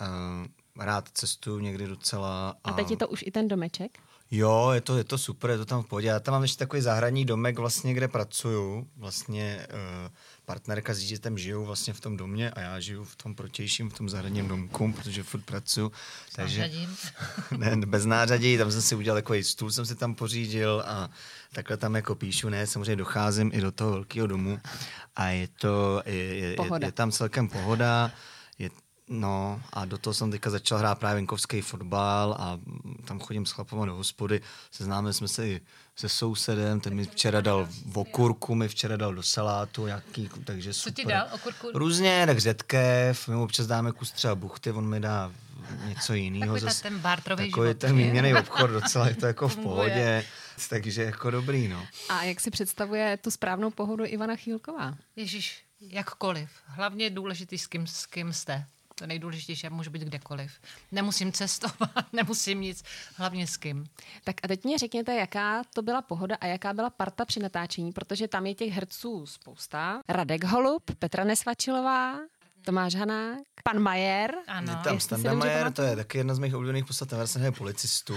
uh, 0.00 0.84
rád 0.84 1.08
cestuju 1.14 1.58
někdy 1.58 1.86
docela. 1.86 2.54
A 2.64 2.72
teď 2.72 2.90
je 2.90 2.96
to 2.96 3.08
už 3.08 3.24
i 3.26 3.30
ten 3.30 3.48
domeček? 3.48 3.98
Jo, 4.34 4.70
je 4.72 4.80
to, 4.80 4.96
je 4.96 5.04
to 5.04 5.18
super, 5.18 5.50
je 5.50 5.58
to 5.58 5.64
tam 5.64 5.82
v 5.82 5.86
pohodě. 5.86 6.08
Já 6.08 6.20
tam 6.20 6.32
mám 6.32 6.42
ještě 6.42 6.58
takový 6.58 6.82
zahradní 6.82 7.24
domek, 7.24 7.58
vlastně, 7.58 7.94
kde 7.94 8.08
pracuju. 8.08 8.88
Vlastně 8.96 9.66
uh, 9.70 10.10
partnerka 10.44 10.94
s 10.94 10.98
dítětem 10.98 11.38
žijou 11.38 11.64
vlastně 11.64 11.92
v 11.92 12.00
tom 12.00 12.16
domě 12.16 12.50
a 12.50 12.60
já 12.60 12.80
žiju 12.80 13.04
v 13.04 13.16
tom 13.16 13.34
protějším, 13.34 13.90
v 13.90 13.94
tom 13.94 14.08
zahradním 14.08 14.48
domku, 14.48 14.92
protože 14.92 15.22
furt 15.22 15.40
pracuju. 15.40 15.92
Takže, 16.34 16.70
ne, 17.56 17.76
bez 17.86 18.04
nářadí, 18.04 18.58
tam 18.58 18.72
jsem 18.72 18.82
si 18.82 18.94
udělal 18.94 19.18
takový 19.18 19.44
stůl, 19.44 19.70
jsem 19.70 19.86
si 19.86 19.94
tam 19.94 20.14
pořídil 20.14 20.82
a 20.86 21.10
takhle 21.52 21.76
tam 21.76 21.94
jako 21.94 22.14
píšu, 22.14 22.48
ne, 22.48 22.66
samozřejmě 22.66 22.96
docházím 22.96 23.50
i 23.54 23.60
do 23.60 23.72
toho 23.72 23.90
velkého 23.90 24.26
domu 24.26 24.60
a 25.16 25.28
je 25.28 25.48
to, 25.48 26.02
je, 26.06 26.14
je, 26.14 26.34
je, 26.34 26.56
je 26.84 26.92
tam 26.92 27.12
celkem 27.12 27.48
pohoda, 27.48 28.12
je, 28.58 28.70
no 29.12 29.62
a 29.72 29.84
do 29.84 29.98
toho 29.98 30.14
jsem 30.14 30.30
teďka 30.30 30.50
začal 30.50 30.78
hrát 30.78 30.98
právě 30.98 31.14
venkovský 31.14 31.60
fotbal 31.60 32.36
a 32.38 32.58
tam 33.04 33.20
chodím 33.20 33.46
s 33.46 33.50
chlapama 33.50 33.86
do 33.86 33.94
hospody, 33.94 34.40
seznámili 34.70 35.14
jsme 35.14 35.28
se 35.28 35.48
i 35.48 35.60
se 35.96 36.08
sousedem, 36.08 36.80
ten 36.80 36.94
mi 36.94 37.04
včera 37.04 37.40
dal 37.40 37.68
v 37.86 37.98
okurku, 37.98 38.54
mi 38.54 38.68
včera 38.68 38.96
dal 38.96 39.14
do 39.14 39.22
salátu 39.22 39.86
nějaký, 39.86 40.30
takže 40.44 40.74
Co 40.74 40.80
super. 40.80 40.94
ti 40.94 41.04
dal? 41.04 41.26
Okurku? 41.32 41.70
Různě, 41.74 42.26
tak 42.26 42.38
řetkev, 42.38 43.28
my 43.28 43.34
mu 43.34 43.44
občas 43.44 43.66
dáme 43.66 43.92
kus 43.92 44.12
třeba 44.12 44.34
buchty, 44.34 44.72
on 44.72 44.88
mi 44.88 45.00
dá 45.00 45.32
něco 45.88 46.14
jiného. 46.14 46.54
Takový 46.54 46.72
ta- 46.74 46.80
ten 46.82 46.98
barterový 46.98 47.50
Takový 47.50 47.68
život. 47.68 47.78
ten 47.80 47.96
výměný 47.96 48.34
obchod, 48.34 48.70
docela 48.70 49.08
je 49.08 49.14
to 49.14 49.26
jako 49.26 49.48
v 49.48 49.56
pohodě, 49.56 50.24
takže 50.68 51.02
jako 51.02 51.30
dobrý, 51.30 51.68
no. 51.68 51.86
A 52.08 52.22
jak 52.24 52.40
si 52.40 52.50
představuje 52.50 53.16
tu 53.16 53.30
správnou 53.30 53.70
pohodu 53.70 54.04
Ivana 54.06 54.36
Chýlková? 54.36 54.94
Ježíš, 55.16 55.64
jakkoliv. 55.80 56.50
Hlavně 56.66 57.04
je 57.04 57.10
důležitý, 57.10 57.58
s 57.58 57.66
kým, 57.66 57.86
s 57.86 58.06
kým 58.06 58.32
jste. 58.32 58.64
To 59.02 59.06
nejdůležitější, 59.06 59.66
já 59.66 59.70
můžu 59.70 59.90
být 59.90 60.02
kdekoliv. 60.02 60.52
Nemusím 60.92 61.32
cestovat, 61.32 62.12
nemusím 62.12 62.60
nic, 62.60 62.84
hlavně 63.16 63.46
s 63.46 63.56
kým. 63.56 63.86
Tak 64.24 64.36
a 64.42 64.48
teď 64.48 64.64
mě 64.64 64.78
řekněte, 64.78 65.14
jaká 65.14 65.62
to 65.74 65.82
byla 65.82 66.02
pohoda 66.02 66.36
a 66.40 66.46
jaká 66.46 66.72
byla 66.72 66.90
parta 66.90 67.24
při 67.24 67.40
natáčení, 67.40 67.92
protože 67.92 68.28
tam 68.28 68.46
je 68.46 68.54
těch 68.54 68.72
herců 68.72 69.26
spousta. 69.26 70.00
Radek 70.08 70.44
Holub, 70.44 70.82
Petra 70.98 71.24
Nesvačilová, 71.24 72.18
Tomáš 72.64 72.94
Hanák, 72.94 73.38
pan 73.64 73.78
Majer. 73.78 74.34
Ano. 74.46 74.72
Je 74.72 74.78
tam 74.84 75.00
Standa 75.00 75.34
Majer, 75.34 75.72
to 75.72 75.82
je 75.82 75.96
taky 75.96 76.18
jedna 76.18 76.34
z 76.34 76.38
mých 76.38 76.54
oblíbených 76.54 76.84
postav, 76.84 77.08
ten 77.08 77.18
vlastně 77.18 77.38
hraje 77.38 77.52
policistu. 77.52 78.14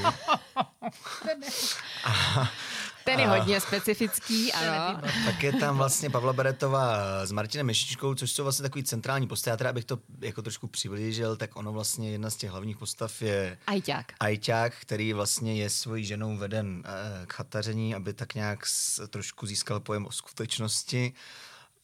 Ten 3.06 3.20
je 3.20 3.28
hodně 3.28 3.62
specifický, 3.62 4.54
ano. 4.54 5.02
tak 5.26 5.44
je 5.44 5.54
tam 5.54 5.78
vlastně 5.78 6.10
Pavla 6.10 6.34
Beretová 6.34 6.98
s 7.26 7.32
Martinem 7.32 7.66
Mešičkou, 7.68 8.16
což 8.16 8.32
jsou 8.32 8.44
vlastně 8.44 8.64
takový 8.64 8.84
centrální 8.84 9.28
postavy. 9.28 9.52
Já 9.54 9.58
teda, 9.58 9.70
abych 9.70 9.86
to 9.86 10.00
jako 10.22 10.42
trošku 10.42 10.68
přiblížil, 10.68 11.36
tak 11.38 11.56
ono 11.56 11.72
vlastně 11.74 12.12
jedna 12.12 12.30
z 12.30 12.36
těch 12.36 12.50
hlavních 12.52 12.78
postav 12.78 13.22
je 13.22 13.58
Ajťák. 13.68 14.06
Ajťák, 14.20 14.74
který 14.82 15.14
vlastně 15.14 15.56
je 15.56 15.70
svojí 15.70 16.06
ženou 16.06 16.38
veden 16.38 16.84
eh, 16.86 17.26
k 17.26 17.34
chataření, 17.34 17.96
aby 17.96 18.14
tak 18.14 18.36
nějak 18.36 18.66
s, 18.66 19.08
trošku 19.08 19.46
získal 19.46 19.80
pojem 19.80 20.06
o 20.06 20.12
skutečnosti. 20.12 21.14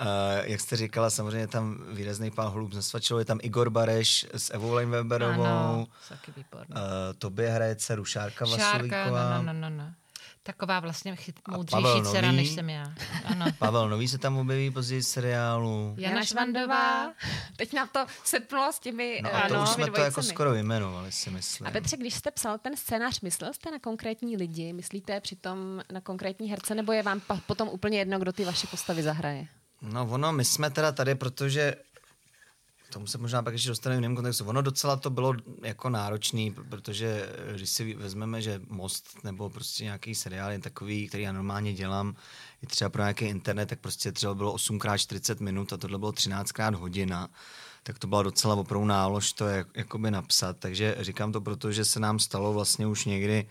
Uh, 0.01 0.07
jak 0.43 0.59
jste 0.59 0.75
říkala, 0.75 1.09
samozřejmě 1.09 1.47
tam 1.47 1.83
výrazný 1.91 2.31
pán 2.31 2.47
Holub 2.47 2.73
nesvačil, 2.73 3.19
je 3.19 3.25
tam 3.25 3.39
Igor 3.41 3.69
Bareš 3.69 4.25
s 4.33 4.53
Evou 4.53 4.73
Leinweberovou, 4.73 5.43
Ano, 5.43 5.87
taky 6.09 6.31
výborný. 6.37 6.75
uh, 6.75 6.79
tobě 7.17 7.49
hraje 7.49 7.75
dceru 7.75 8.05
Šárka 8.05 8.45
Šárka, 8.45 8.63
Vasulíková. 8.71 9.41
no, 9.41 9.53
no, 9.53 9.59
no, 9.59 9.69
no. 9.69 9.93
Taková 10.43 10.79
vlastně 10.79 11.15
chyt, 11.15 11.39
moudřejší 11.47 11.83
Pavel 11.83 12.05
dcera, 12.05 12.27
Nový. 12.27 12.37
než 12.37 12.49
jsem 12.49 12.69
já. 12.69 12.93
Ano. 13.25 13.45
Pavel 13.59 13.89
Nový 13.89 14.07
se 14.07 14.17
tam 14.17 14.37
objeví 14.37 14.71
později 14.71 15.01
v 15.01 15.05
seriálu. 15.05 15.95
Jana 15.97 16.23
Švandová. 16.23 17.13
Teď 17.55 17.73
nám 17.73 17.89
to 17.91 18.05
sepnulo 18.23 18.73
s 18.73 18.79
těmi 18.79 19.19
No 19.23 19.29
eh, 19.29 19.33
a 19.33 19.47
to 19.47 19.53
ano, 19.53 19.63
už 19.63 19.69
jsme 19.69 19.91
to 19.91 20.01
jako 20.01 20.23
skoro 20.23 20.51
vyjmenovali, 20.51 21.11
si 21.11 21.29
myslím. 21.29 21.67
A 21.67 21.71
Petře, 21.71 21.97
když 21.97 22.13
jste 22.13 22.31
psal 22.31 22.57
ten 22.57 22.77
scénář, 22.77 23.21
myslel 23.21 23.53
jste 23.53 23.71
na 23.71 23.79
konkrétní 23.79 24.37
lidi? 24.37 24.73
Myslíte 24.73 25.21
přitom 25.21 25.81
na 25.91 26.01
konkrétní 26.01 26.49
herce? 26.49 26.75
Nebo 26.75 26.91
je 26.91 27.03
vám 27.03 27.21
potom 27.47 27.67
úplně 27.67 27.99
jedno, 27.99 28.19
kdo 28.19 28.33
ty 28.33 28.45
vaše 28.45 28.67
postavy 28.67 29.03
zahraje? 29.03 29.47
No 29.81 30.07
ono, 30.09 30.33
my 30.33 30.45
jsme 30.45 30.69
teda 30.69 30.91
tady, 30.91 31.15
protože 31.15 31.75
tomu 32.91 33.07
se 33.07 33.17
možná 33.17 33.43
pak 33.43 33.53
ještě 33.53 33.69
dostaneme 33.69 33.99
v 33.99 34.01
jiném 34.01 34.15
kontextu. 34.15 34.45
Ono 34.45 34.61
docela 34.61 34.95
to 34.95 35.09
bylo 35.09 35.33
jako 35.61 35.89
náročný, 35.89 36.55
protože 36.69 37.29
eh, 37.49 37.53
když 37.53 37.69
si 37.69 37.93
vezmeme, 37.93 38.41
že 38.41 38.61
Most 38.69 39.23
nebo 39.23 39.49
prostě 39.49 39.83
nějaký 39.83 40.15
seriál 40.15 40.51
je 40.51 40.59
takový, 40.59 41.07
který 41.07 41.23
já 41.23 41.31
normálně 41.31 41.73
dělám, 41.73 42.15
je 42.61 42.67
třeba 42.67 42.89
pro 42.89 43.01
nějaký 43.01 43.25
internet, 43.25 43.65
tak 43.65 43.79
prostě 43.79 44.11
třeba 44.11 44.33
bylo 44.33 44.55
8x40 44.55 45.43
minut 45.43 45.73
a 45.73 45.77
tohle 45.77 45.97
bylo 45.99 46.11
13x 46.11 46.75
hodina 46.75 47.29
tak 47.83 47.99
to 47.99 48.07
byla 48.07 48.23
docela 48.23 48.55
opravdu 48.55 48.85
nálož 48.85 49.33
to 49.33 49.47
jak, 49.47 49.67
jakoby 49.75 50.11
napsat. 50.11 50.57
Takže 50.59 50.95
říkám 50.99 51.31
to 51.31 51.41
proto, 51.41 51.71
že 51.71 51.85
se 51.85 51.99
nám 51.99 52.19
stalo 52.19 52.53
vlastně 52.53 52.87
už 52.87 53.05
někdy 53.05 53.47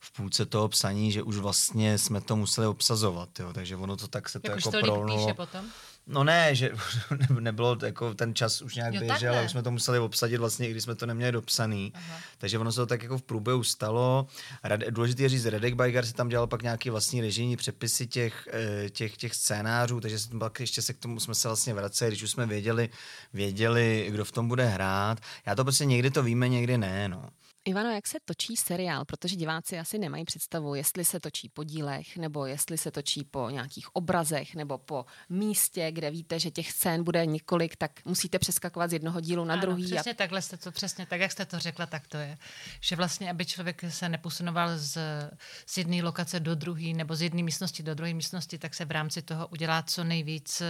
v 0.00 0.12
půlce 0.12 0.46
toho 0.46 0.68
psaní, 0.68 1.12
že 1.12 1.22
už 1.22 1.36
vlastně 1.36 1.98
jsme 1.98 2.20
to 2.20 2.36
museli 2.36 2.66
obsazovat, 2.66 3.40
jo. 3.40 3.52
takže 3.52 3.76
ono 3.76 3.96
to 3.96 4.08
tak 4.08 4.28
se 4.28 4.40
to 4.40 4.50
jako 4.50 4.70
líp 4.70 4.80
prolnulo. 4.80 5.26
píše 5.26 5.34
potom? 5.34 5.64
No 6.06 6.24
ne, 6.24 6.54
že 6.54 6.70
ne- 7.10 7.40
nebylo 7.40 7.76
jako 7.84 8.14
ten 8.14 8.34
čas 8.34 8.62
už 8.62 8.74
nějak 8.74 8.94
Jo, 8.94 9.00
běžel, 9.00 9.14
takhle. 9.18 9.40
a 9.40 9.44
už 9.44 9.50
jsme 9.50 9.62
to 9.62 9.70
museli 9.70 9.98
obsadit 9.98 10.36
vlastně, 10.38 10.68
i 10.68 10.70
když 10.70 10.82
jsme 10.82 10.94
to 10.94 11.06
neměli 11.06 11.32
dopsaný. 11.32 11.92
Aha. 11.94 12.18
Takže 12.38 12.58
ono 12.58 12.72
se 12.72 12.76
to 12.80 12.86
tak 12.86 13.02
jako 13.02 13.18
v 13.18 13.22
průběhu 13.22 13.64
stalo. 13.64 14.26
Rade, 14.64 14.90
důležité 14.90 15.22
je 15.22 15.28
říct, 15.28 15.46
Radek 15.46 15.74
Bajgar 15.74 16.06
si 16.06 16.12
tam 16.12 16.28
dělal 16.28 16.46
pak 16.46 16.62
nějaký 16.62 16.90
vlastní 16.90 17.20
režijní 17.20 17.56
přepisy 17.56 18.06
těch, 18.06 18.48
eh, 18.52 18.90
těch, 18.90 19.16
těch 19.16 19.34
scénářů, 19.34 20.00
takže 20.00 20.18
se 20.18 20.28
pak 20.38 20.60
ještě 20.60 20.82
se 20.82 20.92
k 20.92 20.98
tomu 20.98 21.20
jsme 21.20 21.34
se 21.34 21.48
vlastně 21.48 21.74
vraceli, 21.74 22.10
když 22.10 22.22
už 22.22 22.30
jsme 22.30 22.46
věděli, 22.46 22.88
věděli, 23.32 24.06
kdo 24.10 24.24
v 24.24 24.32
tom 24.32 24.48
bude 24.48 24.66
hrát. 24.66 25.20
Já 25.46 25.54
to 25.54 25.64
prostě 25.64 25.84
někdy 25.84 26.10
to 26.10 26.22
víme, 26.22 26.48
někdy 26.48 26.78
ne, 26.78 27.08
no. 27.08 27.28
Ivano, 27.66 27.90
jak 27.90 28.06
se 28.06 28.18
točí 28.24 28.56
seriál? 28.56 29.04
Protože 29.04 29.36
diváci 29.36 29.78
asi 29.78 29.98
nemají 29.98 30.24
představu, 30.24 30.74
jestli 30.74 31.04
se 31.04 31.20
točí 31.20 31.48
po 31.48 31.64
dílech, 31.64 32.16
nebo 32.16 32.46
jestli 32.46 32.78
se 32.78 32.90
točí 32.90 33.24
po 33.24 33.50
nějakých 33.50 33.96
obrazech, 33.96 34.54
nebo 34.54 34.78
po 34.78 35.06
místě, 35.28 35.92
kde 35.92 36.10
víte, 36.10 36.40
že 36.40 36.50
těch 36.50 36.72
scén 36.72 37.04
bude 37.04 37.26
několik, 37.26 37.76
tak 37.76 38.04
musíte 38.04 38.38
přeskakovat 38.38 38.90
z 38.90 38.92
jednoho 38.92 39.20
dílu 39.20 39.44
na 39.44 39.54
Ano, 39.54 39.62
druhý. 39.62 39.84
Přesně 39.84 40.12
a... 40.12 40.14
takhle 40.14 40.42
jste 40.42 40.56
to, 40.56 40.72
přesně 40.72 41.06
tak, 41.06 41.20
jak 41.20 41.32
jste 41.32 41.44
to 41.44 41.58
řekla, 41.58 41.86
tak 41.86 42.08
to 42.08 42.16
je. 42.16 42.38
Že 42.80 42.96
vlastně, 42.96 43.30
aby 43.30 43.46
člověk 43.46 43.84
se 43.88 44.08
neposunoval 44.08 44.78
z, 44.78 44.98
z 45.66 45.78
jedné 45.78 46.02
lokace 46.02 46.40
do 46.40 46.54
druhé 46.54 46.92
nebo 46.92 47.16
z 47.16 47.22
jedné 47.22 47.42
místnosti 47.42 47.82
do 47.82 47.94
druhé 47.94 48.14
místnosti, 48.14 48.58
tak 48.58 48.74
se 48.74 48.84
v 48.84 48.90
rámci 48.90 49.22
toho 49.22 49.46
udělá 49.46 49.82
co 49.82 50.04
nejvíc, 50.04 50.62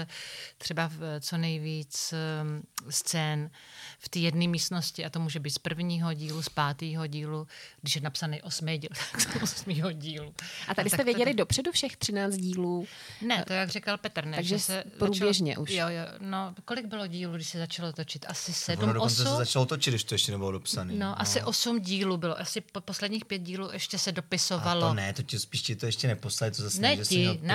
třeba 0.59 0.89
v, 0.89 1.21
co 1.21 1.37
nejvíc 1.37 2.15
um, 2.43 2.63
scén 2.91 3.51
v 3.99 4.09
té 4.09 4.19
jedné 4.19 4.49
místnosti 4.49 5.05
a 5.05 5.11
to 5.11 5.21
může 5.21 5.41
být 5.41 5.51
z 5.51 5.59
prvního 5.59 6.13
dílu, 6.15 6.43
z 6.43 6.49
pátého 6.49 6.84
dílu, 7.07 7.47
když 7.81 7.95
je 7.97 8.01
napsaný 8.01 8.43
osmý 8.43 8.79
díl, 8.79 8.91
tak 9.13 9.21
z 9.39 9.43
osmého 9.43 9.93
dílu. 9.93 10.35
A 10.69 10.75
tady 10.75 10.91
tak 10.91 10.97
jste 11.01 11.03
to- 11.05 11.05
věděli 11.05 11.35
dopředu 11.35 11.73
všech 11.73 11.97
13 11.97 12.35
dílů. 12.37 12.87
Ne, 13.23 13.45
to 13.47 13.53
jak 13.53 13.71
říkal 13.71 13.99
Petr, 13.99 14.25
ne, 14.25 14.37
Takže 14.37 14.49
že 14.59 14.65
se 14.65 14.85
průběžně 14.99 15.53
začalo, 15.53 15.63
už. 15.63 15.71
Jo, 15.71 15.89
jo, 15.89 16.05
no, 16.21 16.55
kolik 16.65 16.87
bylo 16.87 17.07
dílů, 17.07 17.35
když 17.35 17.49
se 17.49 17.59
začalo 17.59 17.93
točit? 17.93 18.25
Asi 18.29 18.51
Ono 18.51 18.57
sedm, 18.57 18.93
dokonce 18.93 19.15
se 19.17 19.23
osm? 19.29 19.37
začalo 19.37 19.67
točit, 19.67 19.91
když 19.91 20.05
to 20.05 20.15
ještě 20.15 20.33
nebylo 20.33 20.53
dopsaný. 20.53 20.99
No, 20.99 21.21
asi 21.21 21.43
osm 21.43 21.81
dílů 21.81 22.17
bylo. 22.17 22.41
Asi 22.41 22.61
po 22.61 22.81
posledních 22.81 23.25
pět 23.25 23.39
dílů 23.39 23.71
ještě 23.73 23.99
se 23.99 24.11
A 24.11 24.13
dopisovalo. 24.13 24.89
to 24.89 24.95
ne, 24.95 25.13
to 25.13 25.23
ti 25.23 25.39
spíš 25.39 25.63
ti 25.63 25.77
to 25.77 25.87
ještě 25.87 26.07
neposlali, 26.09 26.51
to 26.53 26.63
zase 26.63 26.81
ne 26.81 26.97
že 26.97 27.05
jsi 27.05 27.19
měl 27.19 27.33
ti, 27.35 27.39
pět. 27.41 27.49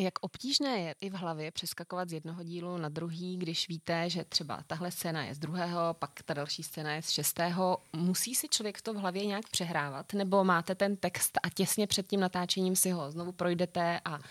Jak 0.00 0.18
obtížné 0.20 0.80
je 0.80 0.94
i 1.00 1.10
v 1.10 1.14
hlavě 1.14 1.50
přeskakovat 1.50 2.08
z 2.08 2.12
jednoho 2.12 2.42
dílu 2.42 2.78
na 2.78 2.88
druhý, 2.88 3.36
když 3.36 3.68
víte, 3.68 4.10
že 4.10 4.24
třeba 4.24 4.62
tahle 4.66 4.90
scéna 4.90 5.24
je 5.24 5.34
z 5.34 5.38
druhého, 5.38 5.94
pak 5.94 6.22
ta 6.24 6.34
další 6.34 6.62
scéna 6.62 6.94
je 6.94 7.02
z 7.02 7.10
šestého. 7.10 7.78
Musí 7.96 8.34
si 8.34 8.48
člověk 8.48 8.82
to 8.82 8.94
v 8.94 8.96
hlavě 8.96 9.26
nějak 9.26 9.48
přehrávat? 9.48 10.12
Nebo 10.12 10.44
máte 10.44 10.74
ten 10.74 10.96
text 10.96 11.38
a 11.42 11.50
těsně 11.50 11.86
před 11.86 12.06
tím 12.06 12.20
natáčením 12.20 12.76
si 12.76 12.90
ho 12.90 13.10
znovu 13.10 13.32
projdete 13.32 14.00
a 14.04 14.14
uh, 14.14 14.22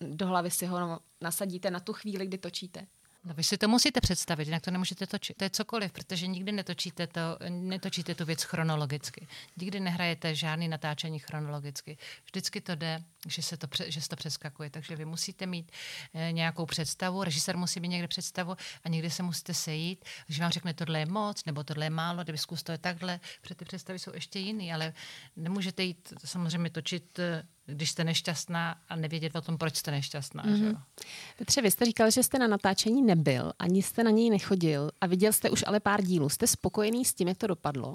do 0.00 0.26
hlavy 0.26 0.50
si 0.50 0.66
ho 0.66 1.00
nasadíte 1.20 1.70
na 1.70 1.80
tu 1.80 1.92
chvíli, 1.92 2.26
kdy 2.26 2.38
točíte? 2.38 2.86
No 3.24 3.34
vy 3.34 3.44
si 3.44 3.58
to 3.58 3.68
musíte 3.68 4.00
představit, 4.00 4.44
jinak 4.44 4.62
to 4.62 4.70
nemůžete 4.70 5.06
točit. 5.06 5.36
To 5.36 5.44
je 5.44 5.50
cokoliv, 5.50 5.92
protože 5.92 6.26
nikdy 6.26 6.52
netočíte, 6.52 7.06
to, 7.06 7.20
netočíte 7.48 8.14
tu 8.14 8.24
věc 8.24 8.42
chronologicky. 8.42 9.26
Nikdy 9.56 9.80
nehrajete 9.80 10.34
žádný 10.34 10.68
natáčení 10.68 11.18
chronologicky. 11.18 11.98
Vždycky 12.24 12.60
to 12.60 12.74
jde, 12.74 13.02
že 13.28 13.42
se 13.42 13.56
to, 13.56 13.66
že 13.86 14.00
se 14.00 14.08
to 14.08 14.16
přeskakuje. 14.16 14.70
Takže 14.70 14.96
vy 14.96 15.04
musíte 15.04 15.46
mít 15.46 15.72
e, 16.14 16.32
nějakou 16.32 16.66
představu, 16.66 17.24
režisér 17.24 17.56
musí 17.56 17.80
mít 17.80 17.88
někde 17.88 18.08
představu 18.08 18.56
a 18.84 18.88
někdy 18.88 19.10
se 19.10 19.22
musíte 19.22 19.54
sejít, 19.54 20.04
že 20.28 20.42
vám 20.42 20.52
řekne, 20.52 20.74
tohle 20.74 20.98
je 20.98 21.06
moc, 21.06 21.44
nebo 21.44 21.64
tohle 21.64 21.86
je 21.86 21.90
málo, 21.90 22.22
kdyby 22.22 22.38
zkus 22.38 22.62
to 22.62 22.72
je 22.72 22.78
takhle, 22.78 23.20
protože 23.40 23.54
ty 23.54 23.64
představy 23.64 23.98
jsou 23.98 24.14
ještě 24.14 24.38
jiný, 24.38 24.72
ale 24.72 24.92
nemůžete 25.36 25.82
jít 25.82 26.12
samozřejmě 26.24 26.70
točit 26.70 27.18
eh, 27.18 27.42
když 27.70 27.90
jste 27.90 28.04
nešťastná 28.04 28.76
a 28.88 28.96
nevědět 28.96 29.36
o 29.36 29.40
tom, 29.40 29.58
proč 29.58 29.76
jste 29.76 29.90
nešťastná. 29.90 30.44
Mm-hmm. 30.44 30.58
Že 30.58 30.64
jo? 30.64 30.74
Petře, 31.38 31.62
vy 31.62 31.70
jste 31.70 31.84
říkal, 31.84 32.10
že 32.10 32.22
jste 32.22 32.38
na 32.38 32.46
natáčení 32.46 33.02
nebyl, 33.02 33.52
ani 33.58 33.82
jste 33.82 34.04
na 34.04 34.10
něj 34.10 34.30
nechodil 34.30 34.90
a 35.00 35.06
viděl 35.06 35.32
jste 35.32 35.50
už 35.50 35.64
ale 35.66 35.80
pár 35.80 36.02
dílů. 36.02 36.28
Jste 36.28 36.46
spokojený 36.46 37.04
s 37.04 37.14
tím, 37.14 37.28
jak 37.28 37.38
to 37.38 37.46
dopadlo? 37.46 37.94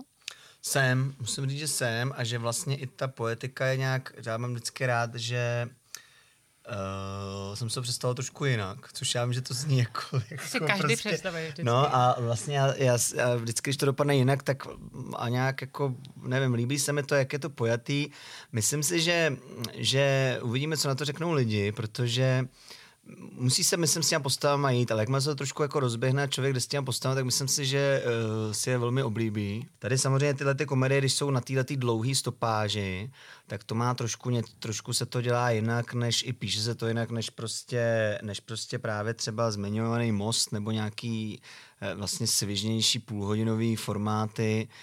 Jsem, 0.61 1.15
musím 1.19 1.49
říct, 1.49 1.59
že 1.59 1.67
jsem 1.67 2.13
a 2.15 2.23
že 2.23 2.37
vlastně 2.37 2.77
i 2.77 2.87
ta 2.87 3.07
poetika 3.07 3.65
je 3.65 3.77
nějak, 3.77 4.13
já 4.25 4.37
mám 4.37 4.51
vždycky 4.51 4.85
rád, 4.85 5.15
že 5.15 5.69
Uh, 6.69 7.55
jsem 7.55 7.69
se 7.69 7.81
představil 7.81 8.15
trošku 8.15 8.45
jinak, 8.45 8.93
což 8.93 9.15
já 9.15 9.25
vím, 9.25 9.33
že 9.33 9.41
to 9.41 9.53
zní 9.53 9.79
jako... 9.79 10.21
jako 10.29 10.43
si 10.47 10.59
každý 10.59 10.87
prostě, 10.87 11.09
představuje 11.09 11.43
vždycky. 11.43 11.63
No 11.63 11.95
a 11.95 12.15
vlastně 12.19 12.57
já, 12.57 12.75
já, 12.75 12.97
já, 13.15 13.35
vždycky, 13.35 13.69
když 13.69 13.77
to 13.77 13.85
dopadne 13.85 14.15
jinak, 14.15 14.43
tak 14.43 14.67
a 15.15 15.29
nějak 15.29 15.61
jako, 15.61 15.95
nevím, 16.23 16.53
líbí 16.53 16.79
se 16.79 16.93
mi 16.93 17.03
to, 17.03 17.15
jak 17.15 17.33
je 17.33 17.39
to 17.39 17.49
pojatý. 17.49 18.09
Myslím 18.51 18.83
si, 18.83 19.01
že, 19.01 19.37
že 19.73 20.37
uvidíme, 20.41 20.77
co 20.77 20.87
na 20.87 20.95
to 20.95 21.05
řeknou 21.05 21.31
lidi, 21.31 21.71
protože 21.71 22.41
uh, 22.41 22.47
musí 23.31 23.63
se, 23.63 23.77
myslím, 23.77 24.03
s 24.03 24.09
těma 24.09 24.23
postavama 24.23 24.71
jít, 24.71 24.91
ale 24.91 25.01
jakmile 25.01 25.21
se 25.21 25.29
to 25.29 25.35
trošku 25.35 25.61
jako 25.61 25.79
rozběhne 25.79 26.27
člověk 26.27 26.53
jde 26.53 26.61
s 26.61 26.67
těma 26.67 26.85
postavama, 26.85 27.15
tak 27.15 27.25
myslím 27.25 27.47
si, 27.47 27.65
že 27.65 28.03
uh, 28.05 28.53
si 28.53 28.69
je 28.69 28.77
velmi 28.77 29.03
oblíbí. 29.03 29.67
Tady 29.79 29.97
samozřejmě 29.97 30.33
tyhle 30.33 30.55
ty 30.55 30.65
komedie, 30.65 30.99
když 31.01 31.13
jsou 31.13 31.31
na 31.31 31.41
této 31.41 31.75
dlouhé 31.75 32.15
stopáži, 32.15 33.11
tak 33.47 33.63
to 33.63 33.75
má 33.75 33.93
trošku, 33.93 34.29
ně, 34.29 34.41
trošku 34.59 34.93
se 34.93 35.05
to 35.05 35.21
dělá 35.21 35.49
jinak, 35.49 35.93
než 35.93 36.23
i 36.27 36.33
píše 36.33 36.61
se 36.61 36.75
to 36.75 36.87
jinak, 36.87 37.11
než 37.11 37.29
prostě, 37.29 38.19
než 38.21 38.39
prostě 38.39 38.79
právě 38.79 39.13
třeba 39.13 39.51
zmiňovaný 39.51 40.11
most 40.11 40.51
nebo 40.51 40.71
nějaký 40.71 41.41
uh, 41.81 41.97
vlastně 41.97 42.27
svižnější 42.27 42.99
půlhodinový 42.99 43.75
formáty. 43.75 44.67
Uh, 44.69 44.75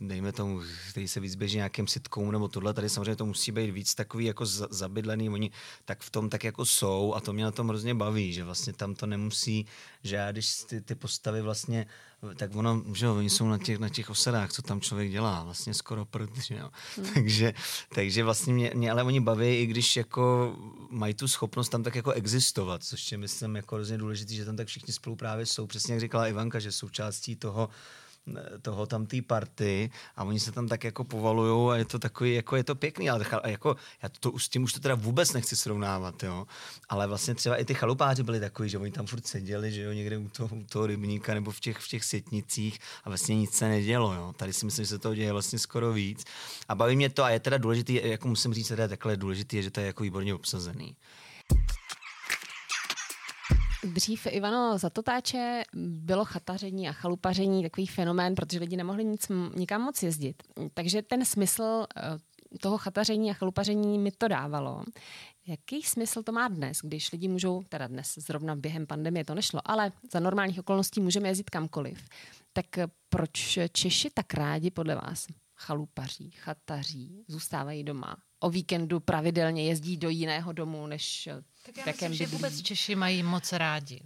dejme 0.00 0.32
tomu, 0.32 0.60
který 0.90 1.08
se 1.08 1.20
víc 1.20 1.34
běží 1.34 1.56
nějakým 1.56 1.86
sitcomu 1.86 2.30
nebo 2.30 2.48
tohle, 2.48 2.74
tady 2.74 2.88
samozřejmě 2.88 3.16
to 3.16 3.26
musí 3.26 3.52
být 3.52 3.70
víc 3.70 3.94
takový 3.94 4.24
jako 4.24 4.46
zabydlený, 4.46 5.30
oni 5.30 5.50
tak 5.84 6.00
v 6.00 6.10
tom 6.10 6.30
tak 6.30 6.44
jako 6.44 6.66
jsou 6.66 7.14
a 7.14 7.20
to 7.20 7.32
mě 7.32 7.44
na 7.44 7.50
tom 7.50 7.68
hrozně 7.68 7.94
baví, 7.94 8.32
že 8.32 8.44
vlastně 8.44 8.72
tam 8.72 8.94
to 8.94 9.06
nemusí, 9.06 9.66
že 10.02 10.16
já 10.16 10.32
když 10.32 10.54
ty, 10.54 10.80
ty 10.80 10.94
postavy 10.94 11.42
vlastně 11.42 11.86
tak 12.36 12.56
ono, 12.56 12.82
že 12.94 13.06
jo, 13.06 13.16
oni 13.16 13.30
jsou 13.30 13.48
na 13.48 13.58
těch, 13.58 13.78
na 13.78 13.88
těch 13.88 14.10
osadách, 14.10 14.52
co 14.52 14.62
tam 14.62 14.80
člověk 14.80 15.10
dělá, 15.10 15.44
vlastně 15.44 15.74
skoro 15.74 16.04
prd, 16.04 16.36
že 16.36 16.54
jo. 16.54 16.70
Hmm. 16.96 17.06
takže, 17.14 17.54
takže 17.94 18.24
vlastně 18.24 18.52
mě, 18.54 18.72
mě, 18.74 18.90
ale 18.90 19.02
oni 19.02 19.20
baví, 19.20 19.56
i 19.56 19.66
když 19.66 19.96
jako 19.96 20.56
mají 20.90 21.14
tu 21.14 21.28
schopnost 21.28 21.68
tam 21.68 21.82
tak 21.82 21.94
jako 21.94 22.12
existovat, 22.12 22.84
což 22.84 23.12
je 23.12 23.18
myslím 23.18 23.56
jako 23.56 23.74
hrozně 23.74 23.98
důležité, 23.98 24.34
že 24.34 24.44
tam 24.44 24.56
tak 24.56 24.66
všichni 24.66 24.92
spolu 24.92 25.16
právě 25.16 25.46
jsou, 25.46 25.66
přesně 25.66 25.94
jak 25.94 26.00
říkala 26.00 26.28
Ivanka, 26.28 26.58
že 26.58 26.72
součástí 26.72 27.36
toho, 27.36 27.68
toho 28.62 28.86
tam 28.86 29.06
té 29.06 29.22
party 29.22 29.90
a 30.16 30.24
oni 30.24 30.40
se 30.40 30.52
tam 30.52 30.68
tak 30.68 30.84
jako 30.84 31.04
povalujou 31.04 31.70
a 31.70 31.76
je 31.76 31.84
to 31.84 31.98
takový, 31.98 32.34
jako 32.34 32.56
je 32.56 32.64
to 32.64 32.74
pěkný, 32.74 33.10
ale 33.10 33.24
jako 33.46 33.76
já 34.02 34.08
to, 34.08 34.30
to, 34.30 34.38
s 34.38 34.48
tím 34.48 34.62
už 34.62 34.72
to 34.72 34.80
teda 34.80 34.94
vůbec 34.94 35.32
nechci 35.32 35.56
srovnávat, 35.56 36.22
jo. 36.22 36.46
Ale 36.88 37.06
vlastně 37.06 37.34
třeba 37.34 37.56
i 37.56 37.64
ty 37.64 37.74
chalupáři 37.74 38.22
byli 38.22 38.40
takový, 38.40 38.68
že 38.68 38.78
oni 38.78 38.92
tam 38.92 39.06
furt 39.06 39.26
seděli, 39.26 39.72
že 39.72 39.82
jo, 39.82 39.92
někde 39.92 40.18
u 40.18 40.28
toho, 40.28 40.56
u 40.56 40.64
toho 40.64 40.86
rybníka 40.86 41.34
nebo 41.34 41.50
v 41.50 41.60
těch, 41.60 41.78
v 41.78 41.88
těch 41.88 42.04
sětnicích 42.04 42.78
a 43.04 43.10
vlastně 43.10 43.36
nic 43.36 43.54
se 43.54 43.68
nedělo, 43.68 44.14
jo. 44.14 44.32
Tady 44.36 44.52
si 44.52 44.66
myslím, 44.66 44.84
že 44.84 44.88
se 44.88 44.98
to 44.98 45.14
děje 45.14 45.32
vlastně 45.32 45.58
skoro 45.58 45.92
víc. 45.92 46.24
A 46.68 46.74
baví 46.74 46.96
mě 46.96 47.10
to 47.10 47.24
a 47.24 47.30
je 47.30 47.40
teda 47.40 47.58
důležitý, 47.58 48.00
jako 48.04 48.28
musím 48.28 48.54
říct, 48.54 48.68
teda 48.68 48.88
takhle 48.88 49.16
důležitý, 49.16 49.62
že 49.62 49.70
to 49.70 49.80
je 49.80 49.86
jako 49.86 50.02
výborně 50.02 50.34
obsazený. 50.34 50.96
Dřív, 53.92 54.26
Ivano, 54.30 54.78
za 54.78 54.90
totáče 54.90 55.62
bylo 55.74 56.24
chataření 56.24 56.88
a 56.88 56.92
chalupaření 56.92 57.62
takový 57.62 57.86
fenomén, 57.86 58.34
protože 58.34 58.58
lidi 58.58 58.76
nemohli 58.76 59.04
nic, 59.04 59.26
nikam 59.56 59.82
moc 59.82 60.02
jezdit. 60.02 60.42
Takže 60.74 61.02
ten 61.02 61.24
smysl 61.24 61.86
eh, 61.96 62.02
toho 62.60 62.78
chataření 62.78 63.30
a 63.30 63.34
chalupaření 63.34 63.98
mi 63.98 64.10
to 64.10 64.28
dávalo. 64.28 64.84
Jaký 65.46 65.82
smysl 65.82 66.22
to 66.22 66.32
má 66.32 66.48
dnes, 66.48 66.78
když 66.82 67.12
lidi 67.12 67.28
můžou, 67.28 67.62
teda 67.68 67.86
dnes 67.86 68.14
zrovna 68.16 68.56
během 68.56 68.86
pandemie 68.86 69.24
to 69.24 69.34
nešlo, 69.34 69.60
ale 69.64 69.92
za 70.12 70.20
normálních 70.20 70.58
okolností 70.58 71.00
můžeme 71.00 71.28
jezdit 71.28 71.50
kamkoliv. 71.50 72.08
Tak 72.52 72.66
proč 73.08 73.58
Češi 73.72 74.10
tak 74.14 74.34
rádi 74.34 74.70
podle 74.70 74.94
vás 74.94 75.26
chalupaří, 75.56 76.30
chataří, 76.30 77.24
zůstávají 77.28 77.84
doma? 77.84 78.16
O 78.40 78.50
víkendu 78.50 79.00
pravidelně 79.00 79.64
jezdí 79.64 79.96
do 79.96 80.08
jiného 80.08 80.52
domu, 80.52 80.86
než 80.86 81.28
tak 81.84 82.02
já 82.02 82.08
myslím, 82.08 82.14
že 82.14 82.26
vůbec 82.26 82.62
Češi 82.62 82.94
mají 82.94 83.22
moc 83.22 83.52
rádi 83.52 84.00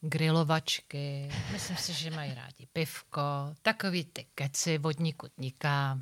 grilovačky, 0.00 1.30
myslím 1.52 1.76
si, 1.76 1.92
že 1.92 2.10
mají 2.10 2.34
rádi 2.34 2.66
pivko, 2.72 3.20
takový 3.62 4.04
ty 4.04 4.26
keci, 4.34 4.78
vodní 4.78 5.12
kutníka, 5.12 5.98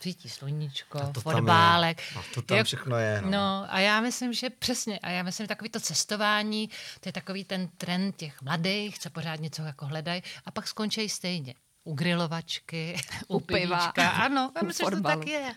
svítí 0.00 0.28
sluníčko, 0.28 1.12
fotbálek. 1.20 2.02
A 2.16 2.22
to 2.34 2.42
tam 2.42 2.64
všechno 2.64 2.96
je. 2.96 3.22
No. 3.22 3.30
no 3.30 3.66
a 3.68 3.80
já 3.80 4.00
myslím, 4.00 4.32
že 4.32 4.50
přesně, 4.50 4.98
a 4.98 5.10
já 5.10 5.22
myslím, 5.22 5.44
že 5.44 5.48
takový 5.48 5.70
to 5.70 5.80
cestování, 5.80 6.70
to 7.00 7.08
je 7.08 7.12
takový 7.12 7.44
ten 7.44 7.68
trend 7.68 8.16
těch 8.16 8.42
mladých, 8.42 8.98
co 8.98 9.10
pořád 9.10 9.40
něco 9.40 9.62
jako 9.62 9.86
hledají 9.86 10.22
a 10.44 10.50
pak 10.50 10.68
skončí 10.68 11.08
stejně. 11.08 11.54
U 11.84 11.94
grilovačky, 11.94 12.96
u, 13.28 13.36
u 13.36 13.40
piva. 13.40 13.92
Ano, 13.96 14.52
já 14.56 14.66
myslím, 14.66 14.90
že 14.90 14.96
to 14.96 15.02
tak 15.02 15.26
je. 15.26 15.54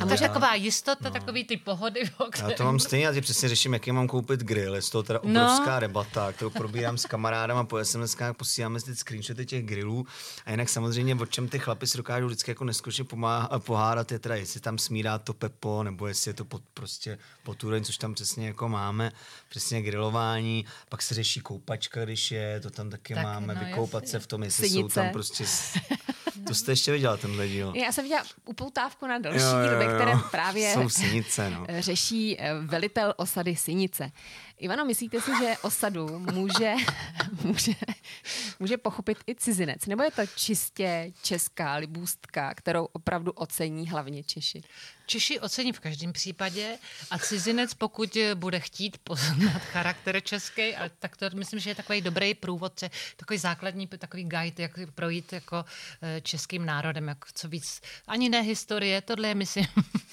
A 0.00 0.06
to 0.06 0.12
je 0.12 0.18
taková 0.18 0.54
jistota, 0.54 1.04
no. 1.04 1.10
takový 1.10 1.44
ty 1.44 1.56
pohody. 1.56 2.00
Já 2.38 2.50
to 2.56 2.64
mám 2.64 2.78
stejně, 2.78 3.06
já 3.06 3.12
ti 3.12 3.20
přesně 3.20 3.48
řeším, 3.48 3.72
jaký 3.72 3.92
mám 3.92 4.08
koupit 4.08 4.40
grill. 4.40 4.74
Je 4.74 4.82
to 4.92 5.02
teda 5.02 5.20
no. 5.22 5.30
obrovská 5.30 5.74
no. 5.74 5.80
debata, 5.80 6.32
kterou 6.32 6.50
probírám 6.50 6.98
s 6.98 7.06
kamarádem 7.06 7.66
po 7.66 7.84
SMS 7.84 8.16
posíláme 8.32 8.80
si 8.80 8.86
ty 8.86 8.96
screenshoty 8.96 9.46
těch 9.46 9.64
grillů. 9.64 10.06
A 10.44 10.50
jinak 10.50 10.68
samozřejmě, 10.68 11.14
o 11.14 11.26
čem 11.26 11.48
ty 11.48 11.58
chlapi 11.58 11.86
si 11.86 11.96
dokážou 11.96 12.26
vždycky 12.26 12.50
jako 12.50 12.64
neskutečně 12.64 13.04
pohádat, 13.58 14.12
je 14.12 14.18
teda, 14.18 14.34
jestli 14.34 14.60
tam 14.60 14.78
smírá 14.78 15.18
to 15.18 15.34
pepo, 15.34 15.82
nebo 15.82 16.06
jestli 16.06 16.28
je 16.28 16.34
to 16.34 16.44
pod, 16.44 16.62
prostě 16.74 17.18
potůreň, 17.42 17.84
což 17.84 17.98
tam 17.98 18.14
přesně 18.14 18.46
jako 18.46 18.68
máme, 18.68 19.12
přesně 19.48 19.82
grilování, 19.82 20.64
pak 20.88 21.02
se 21.02 21.14
řeší 21.14 21.40
koupačka, 21.40 22.04
když 22.04 22.30
je, 22.30 22.60
to 22.60 22.70
tam 22.70 22.90
taky 22.90 23.14
tak, 23.14 23.24
máme, 23.24 23.54
no, 23.54 23.60
vykoupat 23.64 24.02
jasný. 24.02 24.10
se 24.10 24.20
v 24.20 24.26
tom, 24.26 24.42
jestli 24.42 24.68
Synice. 24.68 24.94
jsou 24.94 25.00
tam 25.00 25.10
prostě 25.12 25.44
To 26.46 26.54
jste 26.54 26.72
ještě 26.72 26.92
viděla 26.92 27.16
tenhle 27.16 27.48
díl. 27.48 27.72
Já 27.76 27.92
jsem 27.92 28.04
viděla 28.04 28.22
upoutávku 28.44 29.06
na 29.06 29.18
další 29.18 29.40
jo, 29.40 29.58
jo, 29.58 29.68
díl, 29.68 29.78
ve 29.86 29.94
kterém 29.94 30.20
právě 30.30 30.72
Jsou 30.72 30.88
Synice, 30.88 31.50
no. 31.50 31.66
řeší 31.78 32.40
eh, 32.40 32.54
velitel 32.60 33.14
osady 33.16 33.56
Synice. 33.56 34.10
Ivano, 34.64 34.84
myslíte 34.84 35.20
si, 35.20 35.30
že 35.38 35.54
osadu 35.62 36.18
může, 36.18 36.74
může, 37.42 37.72
může 38.58 38.76
pochopit 38.76 39.18
i 39.26 39.34
cizinec? 39.34 39.86
Nebo 39.86 40.02
je 40.02 40.10
to 40.10 40.22
čistě 40.36 41.12
česká 41.22 41.74
libůstka, 41.74 42.54
kterou 42.54 42.84
opravdu 42.84 43.32
ocení 43.32 43.88
hlavně 43.88 44.24
Češi? 44.24 44.62
Češi 45.06 45.40
ocení 45.40 45.72
v 45.72 45.80
každém 45.80 46.12
případě 46.12 46.78
a 47.10 47.18
cizinec, 47.18 47.74
pokud 47.74 48.16
bude 48.34 48.60
chtít 48.60 48.98
poznat 48.98 49.62
charakter 49.62 50.20
český, 50.20 50.74
tak 50.98 51.16
to 51.16 51.26
myslím, 51.34 51.60
že 51.60 51.70
je 51.70 51.74
takový 51.74 52.00
dobrý 52.00 52.34
průvodce, 52.34 52.90
takový 53.16 53.38
základní, 53.38 53.86
takový 53.86 54.24
guide, 54.24 54.62
jak 54.62 54.72
projít 54.94 55.32
jako 55.32 55.64
eh, 56.02 56.20
českým 56.20 56.66
národem, 56.66 57.08
jak 57.08 57.32
co 57.34 57.48
víc. 57.48 57.80
Ani 58.06 58.28
ne 58.28 58.40
historie, 58.40 59.00
tohle 59.00 59.28
je, 59.28 59.34
myslím, 59.34 59.66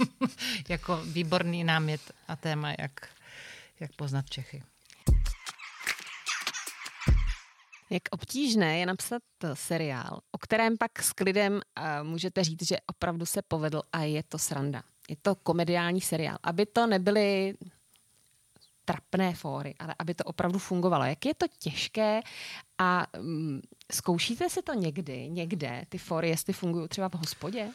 jako 0.70 1.02
výborný 1.04 1.64
námět 1.64 2.02
a 2.28 2.36
téma, 2.36 2.74
jak 2.80 3.21
jak 3.82 3.96
poznat 3.96 4.30
Čechy. 4.30 4.64
Jak 7.90 8.04
obtížné 8.12 8.80
je 8.80 8.86
napsat 8.86 9.22
seriál, 9.54 10.20
o 10.32 10.38
kterém 10.38 10.78
pak 10.78 11.02
s 11.02 11.14
klidem 11.14 11.54
uh, 11.54 12.08
můžete 12.08 12.44
říct, 12.44 12.68
že 12.68 12.78
opravdu 12.86 13.26
se 13.26 13.42
povedl 13.42 13.82
a 13.94 14.04
je 14.04 14.24
to 14.24 14.38
sranda. 14.38 14.84
Je 15.10 15.16
to 15.22 15.36
komediální 15.36 16.02
seriál. 16.02 16.38
Aby 16.44 16.66
to 16.66 16.88
nebyly 16.88 17.54
trapné 18.86 19.34
fóry, 19.34 19.76
ale 19.80 19.96
aby 20.00 20.14
to 20.14 20.24
opravdu 20.24 20.60
fungovalo. 20.60 21.04
Jak 21.06 21.26
je 21.26 21.34
to 21.34 21.46
těžké 21.60 22.22
a 22.82 23.08
um, 23.20 23.62
zkoušíte 23.92 24.50
si 24.50 24.62
to 24.62 24.74
někdy, 24.74 25.30
někde, 25.30 25.86
ty 25.90 25.98
fóry, 25.98 26.30
jestli 26.30 26.54
fungují 26.54 26.88
třeba 26.88 27.10
v 27.10 27.14
hospodě? 27.14 27.68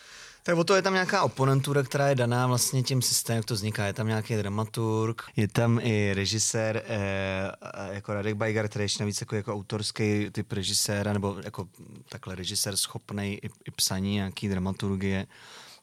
Tak 0.43 0.57
o 0.57 0.65
to 0.65 0.75
je 0.75 0.83
tam 0.83 0.93
nějaká 0.93 1.23
oponentura, 1.23 1.83
která 1.83 2.09
je 2.09 2.15
daná 2.15 2.47
vlastně 2.47 2.83
tím 2.83 3.03
systémem, 3.03 3.37
jak 3.37 3.45
to 3.45 3.55
vzniká. 3.55 3.87
Je 3.87 3.93
tam 3.93 4.07
nějaký 4.07 4.37
dramaturg, 4.37 5.23
je 5.37 5.49
tam 5.49 5.81
i 5.83 6.15
režisér, 6.15 6.83
eh, 6.87 7.53
jako 7.91 8.15
Radek 8.15 8.35
Bajgar, 8.35 8.69
který 8.69 8.85
je 8.85 8.89
navíc 9.01 9.21
jako, 9.21 9.37
jako 9.37 9.53
autorský 9.53 10.31
typ 10.33 10.53
režiséra, 10.53 11.13
nebo 11.13 11.37
jako 11.45 11.69
takhle 12.09 12.35
režisér 12.35 12.77
schopný 12.77 13.39
i, 13.43 13.47
i 13.47 13.71
psaní 13.77 14.15
nějaký 14.15 14.49
dramaturgie 14.49 15.27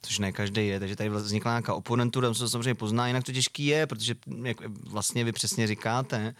což 0.02 0.18
ne 0.18 0.32
každý 0.32 0.66
je, 0.66 0.80
takže 0.80 0.96
tady 0.96 1.08
vznikla 1.08 1.52
nějaká 1.52 1.74
oponentura, 1.74 2.28
to 2.28 2.34
se 2.34 2.48
samozřejmě 2.48 2.74
pozná, 2.74 3.06
jinak 3.06 3.24
to 3.24 3.32
těžký 3.32 3.66
je, 3.66 3.86
protože 3.86 4.14
jak 4.42 4.56
vlastně 4.68 5.24
vy 5.24 5.32
přesně 5.32 5.66
říkáte, 5.66 6.34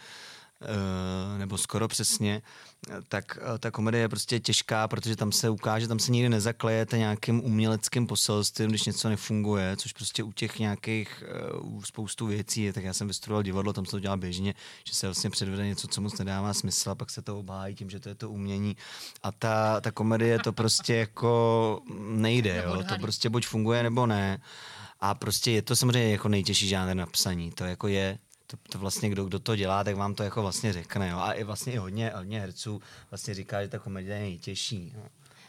nebo 1.37 1.57
skoro 1.57 1.87
přesně, 1.87 2.41
eh, 2.89 2.93
tak 3.07 3.39
eh, 3.41 3.57
ta 3.57 3.71
komedie 3.71 4.01
je 4.01 4.09
prostě 4.09 4.39
těžká, 4.39 4.87
protože 4.87 5.15
tam 5.15 5.31
se 5.31 5.49
ukáže, 5.49 5.87
tam 5.87 5.99
se 5.99 6.11
nikdy 6.11 6.29
nezaklejete 6.29 6.97
nějakým 6.97 7.43
uměleckým 7.43 8.07
poselstvím, 8.07 8.69
když 8.69 8.85
něco 8.85 9.09
nefunguje, 9.09 9.77
což 9.77 9.93
prostě 9.93 10.23
u 10.23 10.31
těch 10.31 10.59
nějakých 10.59 11.23
uh, 11.63 11.83
spoustu 11.83 12.27
věcí 12.27 12.63
je, 12.63 12.73
tak 12.73 12.83
já 12.83 12.93
jsem 12.93 13.07
vystudoval 13.07 13.43
divadlo, 13.43 13.73
tam 13.73 13.85
se 13.85 13.91
to 13.91 13.99
dělá 13.99 14.17
běžně, 14.17 14.53
že 14.87 14.93
se 14.93 15.07
vlastně 15.07 15.29
předvede 15.29 15.67
něco, 15.67 15.87
co 15.87 16.01
moc 16.01 16.17
nedává 16.17 16.53
smysl 16.53 16.89
a 16.89 16.95
pak 16.95 17.09
se 17.09 17.21
to 17.21 17.39
obhájí 17.39 17.75
tím, 17.75 17.89
že 17.89 17.99
to 17.99 18.09
je 18.09 18.15
to 18.15 18.29
umění 18.29 18.77
a 19.23 19.31
ta, 19.31 19.81
ta 19.81 19.91
komedie 19.91 20.39
to 20.39 20.53
prostě 20.53 20.95
jako 20.95 21.81
nejde, 22.09 22.63
jo? 22.65 22.83
to 22.89 22.95
prostě 23.01 23.29
buď 23.29 23.47
funguje 23.47 23.83
nebo 23.83 24.05
ne. 24.05 24.41
A 24.99 25.13
prostě 25.15 25.51
je 25.51 25.61
to 25.61 25.75
samozřejmě 25.75 26.11
jako 26.11 26.29
nejtěžší 26.29 26.67
žánr 26.67 26.93
na 26.93 27.05
psaní. 27.05 27.51
To 27.51 27.63
jako 27.63 27.87
je, 27.87 28.17
to, 28.63 28.71
to 28.71 28.79
vlastně 28.79 29.09
kdo, 29.09 29.25
kdo 29.25 29.39
to 29.39 29.55
dělá, 29.55 29.83
tak 29.83 29.95
vám 29.95 30.15
to 30.15 30.23
jako 30.23 30.41
vlastně 30.41 30.73
řekne. 30.73 31.09
Jo. 31.09 31.17
A 31.17 31.31
i 31.31 31.43
vlastně 31.43 31.73
i 31.73 31.77
hodně, 31.77 32.11
hodně 32.15 32.39
herců 32.39 32.81
vlastně 33.11 33.33
říká, 33.33 33.61
že 33.61 33.67
ta 33.67 33.79
komedie 33.79 34.15
je 34.15 34.21
nejtěžší. 34.21 34.93
Jo. 34.95 35.03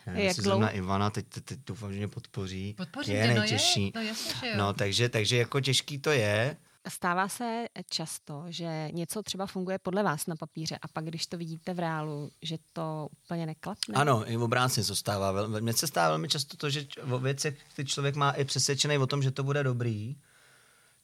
Já 0.06 0.12
Jak 0.12 0.36
zrovna 0.36 0.70
Ivana, 0.70 1.10
teď, 1.10 1.26
teď, 1.28 1.44
teď 1.44 1.58
doufám, 1.66 1.92
že 1.92 1.98
mě 1.98 2.08
podpoří. 2.08 2.74
Podpoří 2.76 3.12
je 3.12 3.22
tě, 3.22 3.26
no 3.26 3.34
je, 3.34 3.40
nejtěžší. 3.40 3.92
no 3.94 4.00
jasně, 4.00 4.32
že 4.40 4.48
jo. 4.48 4.54
no, 4.56 4.72
takže, 4.72 5.08
takže 5.08 5.36
jako 5.36 5.60
těžký 5.60 5.98
to 5.98 6.10
je. 6.10 6.56
Stává 6.88 7.28
se 7.28 7.64
často, 7.90 8.44
že 8.48 8.88
něco 8.92 9.22
třeba 9.22 9.46
funguje 9.46 9.78
podle 9.78 10.02
vás 10.02 10.26
na 10.26 10.36
papíře 10.36 10.78
a 10.82 10.88
pak, 10.88 11.04
když 11.04 11.26
to 11.26 11.38
vidíte 11.38 11.74
v 11.74 11.78
reálu, 11.78 12.30
že 12.42 12.56
to 12.72 13.08
úplně 13.24 13.46
neklapne? 13.46 13.94
Ano, 13.94 14.30
i 14.30 14.36
v 14.36 14.42
obráceně 14.42 14.84
se 14.84 14.96
stává. 14.96 15.46
Mně 15.60 15.72
se 15.72 15.86
stává 15.86 16.08
velmi 16.08 16.28
často 16.28 16.56
to, 16.56 16.70
že 16.70 16.86
o 17.10 17.18
věcech, 17.18 17.58
ty 17.76 17.84
člověk 17.84 18.14
má 18.14 18.30
i 18.30 18.44
přesvědčený 18.44 18.98
o 18.98 19.06
tom, 19.06 19.22
že 19.22 19.30
to 19.30 19.44
bude 19.44 19.62
dobrý, 19.62 20.16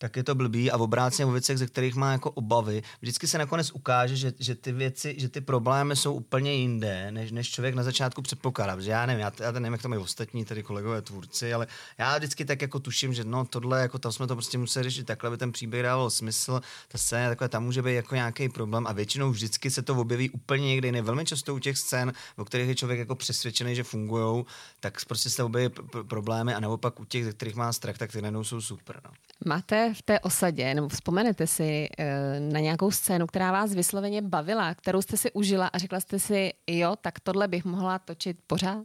tak 0.03 0.17
je 0.17 0.25
to 0.25 0.35
blbý 0.35 0.71
a 0.71 0.77
v 0.77 0.83
obráceně 0.83 1.27
o 1.27 1.31
věcech, 1.31 1.59
ze 1.59 1.67
kterých 1.67 1.95
má 1.95 2.13
jako 2.13 2.31
obavy, 2.31 2.83
vždycky 3.01 3.29
se 3.29 3.39
nakonec 3.39 3.71
ukáže, 3.71 4.17
že, 4.17 4.33
že 4.39 4.55
ty 4.55 4.73
věci, 4.73 5.15
že 5.19 5.29
ty 5.29 5.41
problémy 5.41 5.97
jsou 5.97 6.15
úplně 6.15 6.55
jinde, 6.55 7.11
než, 7.11 7.33
než 7.33 7.51
člověk 7.51 7.75
na 7.75 7.83
začátku 7.83 8.23
předpokládá. 8.23 8.77
Protože 8.77 8.91
já 8.91 9.07
nevím, 9.07 9.21
já, 9.21 9.33
já 9.41 9.53
nevím, 9.53 9.73
jak 9.73 9.83
to 9.83 9.89
mají 9.89 10.03
ostatní 10.03 10.45
tady 10.45 10.63
kolegové 10.63 11.03
tvůrci, 11.03 11.55
ale 11.55 11.67
já 11.99 12.19
vždycky 12.19 12.45
tak 12.45 12.63
jako 12.63 12.81
tuším, 12.81 13.15
že 13.15 13.25
no 13.25 13.45
tohle, 13.45 13.81
jako 13.81 13.99
tam 13.99 14.13
jsme 14.13 14.27
to 14.27 14.35
prostě 14.35 14.59
museli 14.59 14.83
řešit 14.83 15.07
takhle, 15.07 15.29
aby 15.29 15.37
ten 15.37 15.53
příběh 15.53 15.83
dával 15.83 16.11
smysl, 16.11 16.61
ta 16.89 16.99
scéna 16.99 17.29
takhle, 17.29 17.49
tam 17.49 17.65
může 17.65 17.83
být 17.83 17.95
jako 17.95 18.15
nějaký 18.15 18.49
problém 18.49 18.87
a 18.87 18.93
většinou 18.93 19.31
vždycky 19.31 19.71
se 19.71 19.83
to 19.83 19.95
objeví 19.95 20.31
úplně 20.31 20.67
někde 20.67 20.89
jiné. 20.89 21.03
Velmi 21.03 21.25
často 21.25 21.55
u 21.55 21.59
těch 21.59 21.79
scén, 21.79 22.13
o 22.37 22.45
kterých 22.45 22.69
je 22.69 22.75
člověk 22.75 22.99
jako 22.99 23.15
přesvědčený, 23.15 23.75
že 23.75 23.85
fungují, 23.85 24.45
tak 24.81 25.05
prostě 25.05 25.31
se 25.31 25.43
objeví 25.43 25.75
problémy 26.09 26.55
a 26.55 26.61
naopak 26.61 27.01
u 27.01 27.05
těch, 27.05 27.25
ze 27.25 27.33
kterých 27.33 27.55
má 27.55 27.73
strach, 27.73 27.99
tak 27.99 28.13
ty 28.13 28.23
jsou 28.43 28.61
super. 28.61 29.01
No. 29.05 29.11
Máte 29.45 29.92
v 29.95 30.03
té 30.03 30.21
osadě, 30.21 30.75
nebo 30.75 30.89
vzpomenete 30.89 31.47
si 31.47 31.89
eh, 31.99 32.41
na 32.41 32.61
nějakou 32.61 32.91
scénu, 32.91 33.27
která 33.27 33.53
vás 33.53 33.75
vysloveně 33.75 34.23
bavila, 34.23 34.75
kterou 34.75 35.03
jste 35.03 35.17
si 35.17 35.33
užila 35.33 35.67
a 35.67 35.79
řekla 35.79 36.01
jste 36.01 36.19
si, 36.19 36.53
jo, 36.67 36.97
tak 37.01 37.21
tohle 37.21 37.49
bych 37.49 37.65
mohla 37.65 37.99
točit 37.99 38.39
pořád? 38.47 38.85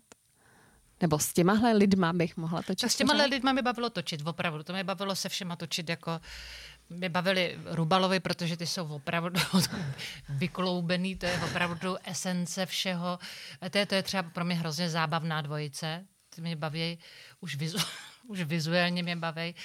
Nebo 1.02 1.20
s 1.20 1.34
těmahle 1.34 1.74
lidma 1.74 2.14
bych 2.14 2.38
mohla 2.38 2.62
točit 2.62 2.82
Tak 2.82 2.92
s 2.92 2.96
těma 2.96 3.14
pořád? 3.14 3.30
lidma 3.30 3.54
mi 3.54 3.62
bavilo 3.62 3.90
točit, 3.90 4.22
opravdu. 4.28 4.64
To 4.64 4.74
mě 4.74 4.84
bavilo 4.84 5.16
se 5.16 5.30
všema 5.30 5.56
točit 5.56 5.90
jako 5.90 6.20
mě 6.90 7.10
bavili 7.10 7.60
Rubalovi, 7.66 8.20
protože 8.20 8.58
ty 8.58 8.68
jsou 8.68 8.88
opravdu 8.88 9.40
vykloubený, 10.30 11.16
to 11.16 11.26
je 11.26 11.40
opravdu 11.46 11.96
esence 12.04 12.66
všeho. 12.66 13.20
A 13.62 13.70
to 13.70 13.78
je, 13.78 13.86
to 13.86 13.96
je 13.96 14.04
třeba 14.04 14.24
pro 14.24 14.46
mě 14.46 14.56
hrozně 14.56 14.90
zábavná 14.90 15.42
dvojice. 15.42 16.06
Ty 16.38 16.42
mě 16.42 16.56
baví 16.56 17.00
už, 17.40 17.56
vizu, 17.56 17.78
už 18.28 18.42
vizuálně 18.42 19.04
mě 19.04 19.16
baví, 19.16 19.56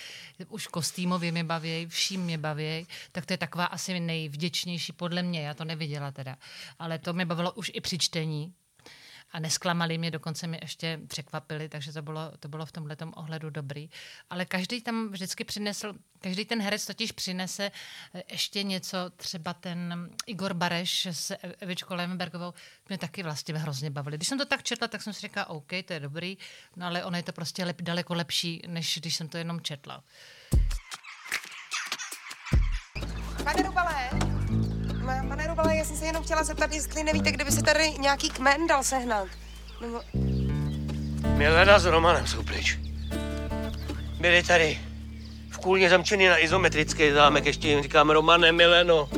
už 0.48 0.66
kostýmově 0.66 1.32
mě 1.32 1.44
baví, 1.44 1.86
vším 1.86 2.20
mě 2.20 2.38
baví, 2.38 2.86
tak 3.12 3.26
to 3.26 3.32
je 3.32 3.38
taková 3.38 3.64
asi 3.64 4.00
nejvděčnější 4.00 4.92
podle 4.92 5.22
mě, 5.22 5.42
já 5.42 5.54
to 5.54 5.64
neviděla 5.64 6.12
teda. 6.12 6.36
Ale 6.78 6.98
to 6.98 7.12
mě 7.12 7.26
bavilo 7.26 7.52
už 7.52 7.70
i 7.74 7.80
při 7.80 7.98
čtení, 7.98 8.54
a 9.32 9.40
nesklamali 9.40 9.98
mě, 9.98 10.10
dokonce 10.10 10.46
mě 10.46 10.58
ještě 10.62 11.00
překvapili, 11.06 11.68
takže 11.68 11.92
to 11.92 12.02
bylo, 12.02 12.32
to 12.40 12.48
bylo 12.48 12.66
v 12.66 12.72
tomhle 12.72 12.96
ohledu 13.14 13.50
dobrý. 13.50 13.90
Ale 14.30 14.44
každý 14.44 14.80
tam 14.80 15.08
vždycky 15.08 15.44
přinesl, 15.44 15.94
každý 16.20 16.44
ten 16.44 16.62
herec 16.62 16.86
totiž 16.86 17.12
přinese 17.12 17.72
eh, 18.14 18.22
ještě 18.32 18.62
něco, 18.62 19.10
třeba 19.16 19.54
ten 19.54 20.08
Igor 20.26 20.54
Bareš 20.54 21.06
s 21.06 21.36
Evičkou 21.60 21.94
Levenbergovou, 21.94 22.54
mě 22.88 22.98
taky 22.98 23.22
vlastně 23.22 23.58
hrozně 23.58 23.90
bavili. 23.90 24.16
Když 24.16 24.28
jsem 24.28 24.38
to 24.38 24.44
tak 24.44 24.62
četla, 24.62 24.88
tak 24.88 25.02
jsem 25.02 25.12
si 25.12 25.20
říkala, 25.20 25.48
OK, 25.48 25.70
to 25.84 25.92
je 25.92 26.00
dobrý, 26.00 26.38
no 26.76 26.86
ale 26.86 27.04
ono 27.04 27.16
je 27.16 27.22
to 27.22 27.32
prostě 27.32 27.64
lep, 27.64 27.82
daleko 27.82 28.14
lepší, 28.14 28.62
než 28.66 28.98
když 29.00 29.16
jsem 29.16 29.28
to 29.28 29.38
jenom 29.38 29.60
četla. 29.60 30.04
Pane 33.44 33.62
Rubale, 33.62 34.10
Ma- 35.02 35.28
pane 35.28 35.46
Rubale, 35.46 35.76
já 35.76 35.84
jsem 35.84 35.96
se 35.96 36.06
jenom 36.06 36.22
chtěla 36.24 36.44
zeptat, 36.44 36.72
jestli 36.72 37.04
nevíte, 37.04 37.32
kde 37.32 37.44
by 37.44 37.52
se 37.52 37.62
tady 37.62 37.92
nějaký 37.98 38.30
kmen 38.30 38.66
dal 38.66 38.82
sehnat. 38.84 39.28
Nebo... 39.80 40.00
Milena 41.36 41.78
s 41.78 41.84
Romanem 41.84 42.26
jsou 42.26 42.42
pryč. 42.42 42.78
Byli 44.20 44.42
tady 44.42 44.80
v 45.50 45.58
kůlně 45.58 45.90
zamčený 45.90 46.26
na 46.26 46.38
izometrický 46.38 47.10
zámek, 47.12 47.46
ještě 47.46 47.68
jim 47.68 47.82
říkám, 47.82 48.10
Romane, 48.10 48.52
Mileno, 48.52 49.08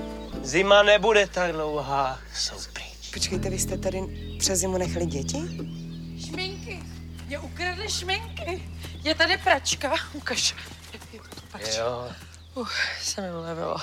zima 0.43 0.83
nebude 0.83 1.27
tak 1.27 1.53
dlouhá, 1.53 2.19
jsou 2.35 2.57
pryč. 2.73 3.11
Počkejte, 3.15 3.51
vy 3.51 3.59
jste 3.59 3.79
tady 3.79 4.03
přes 4.39 4.59
zimu 4.59 4.79
nechali 4.79 5.07
děti? 5.07 5.39
Šminky. 6.27 6.83
Mě 7.27 7.39
ukradli 7.39 7.89
šminky. 7.91 8.69
Je 9.05 9.15
tady 9.15 9.39
pračka. 9.39 9.93
Ukaž. 10.13 10.55
Jo, 11.79 12.09
Uh, 12.55 12.69
se 13.03 13.21
mi 13.21 13.33
ulevilo. 13.37 13.77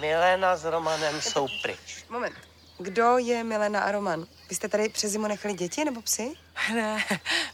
Milena 0.00 0.56
s 0.56 0.64
Romanem 0.64 1.20
jsou 1.20 1.46
pryč. 1.62 2.04
Moment. 2.10 2.34
Kdo 2.78 3.18
je 3.18 3.44
Milena 3.44 3.80
a 3.80 3.92
Roman? 3.92 4.26
Vy 4.48 4.54
jste 4.56 4.68
tady 4.68 4.88
přes 4.88 5.12
zimu 5.12 5.26
nechali 5.26 5.54
děti 5.54 5.84
nebo 5.84 6.02
psy? 6.02 6.32
Ne, 6.74 7.04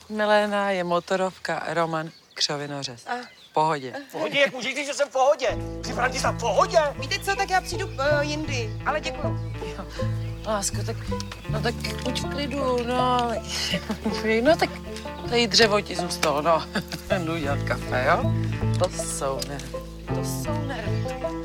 Milena 0.08 0.70
je 0.70 0.84
motorovka, 0.84 1.62
Roman 1.68 2.10
křovinořez. 2.34 3.04
V 3.50 3.52
pohodě. 3.52 3.94
V 4.08 4.12
pohodě, 4.12 4.40
jak 4.40 4.52
můžeš 4.52 4.74
říct, 4.74 4.86
že 4.86 4.94
jsem 4.94 5.08
v 5.08 5.12
pohodě? 5.12 5.48
Jsi 5.86 5.92
Františka 5.92 6.30
v 6.30 6.40
pohodě? 6.40 6.78
Víte 6.98 7.18
co, 7.18 7.36
tak 7.36 7.50
já 7.50 7.60
přijdu 7.60 7.86
uh, 7.86 7.94
jindy, 8.20 8.70
ale 8.86 9.00
děkuju. 9.00 9.52
Lásko, 10.46 10.76
tak, 10.86 10.96
no 11.50 11.62
tak 11.62 11.74
buď 11.74 12.22
v 12.22 12.30
klidu, 12.30 12.84
no. 12.86 13.18
No 14.42 14.56
tak 14.56 14.70
tady 15.28 15.46
dřevo 15.46 15.80
ti 15.80 15.96
zůstalo, 15.96 16.42
no. 16.42 16.64
Jdu 17.24 17.36
dělat 17.38 17.58
kafe, 17.68 18.04
jo? 18.08 18.32
To 18.78 18.88
jsou 18.88 19.40
nervy. 19.48 19.72
To 20.14 20.24
jsou 20.24 20.62
nervy. 20.66 21.39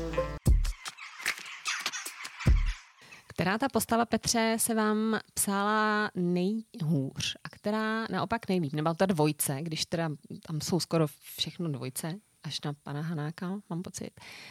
Která 3.46 3.58
ta 3.58 3.68
postava, 3.68 4.06
Petře, 4.06 4.56
se 4.60 4.74
vám 4.74 5.20
psala 5.34 6.10
nejhůř 6.14 7.36
a 7.44 7.48
která 7.48 8.06
naopak 8.10 8.48
nejlíp? 8.48 8.72
Nebo 8.72 8.94
ta 8.94 9.06
dvojce, 9.06 9.58
když 9.62 9.86
teda 9.86 10.10
tam 10.46 10.60
jsou 10.60 10.80
skoro 10.80 11.06
všechno 11.36 11.68
dvojce, 11.68 12.14
až 12.42 12.60
na 12.60 12.72
pana 12.72 13.00
Hanáka, 13.00 13.60
mám 13.70 13.82
pocit. 13.82 14.10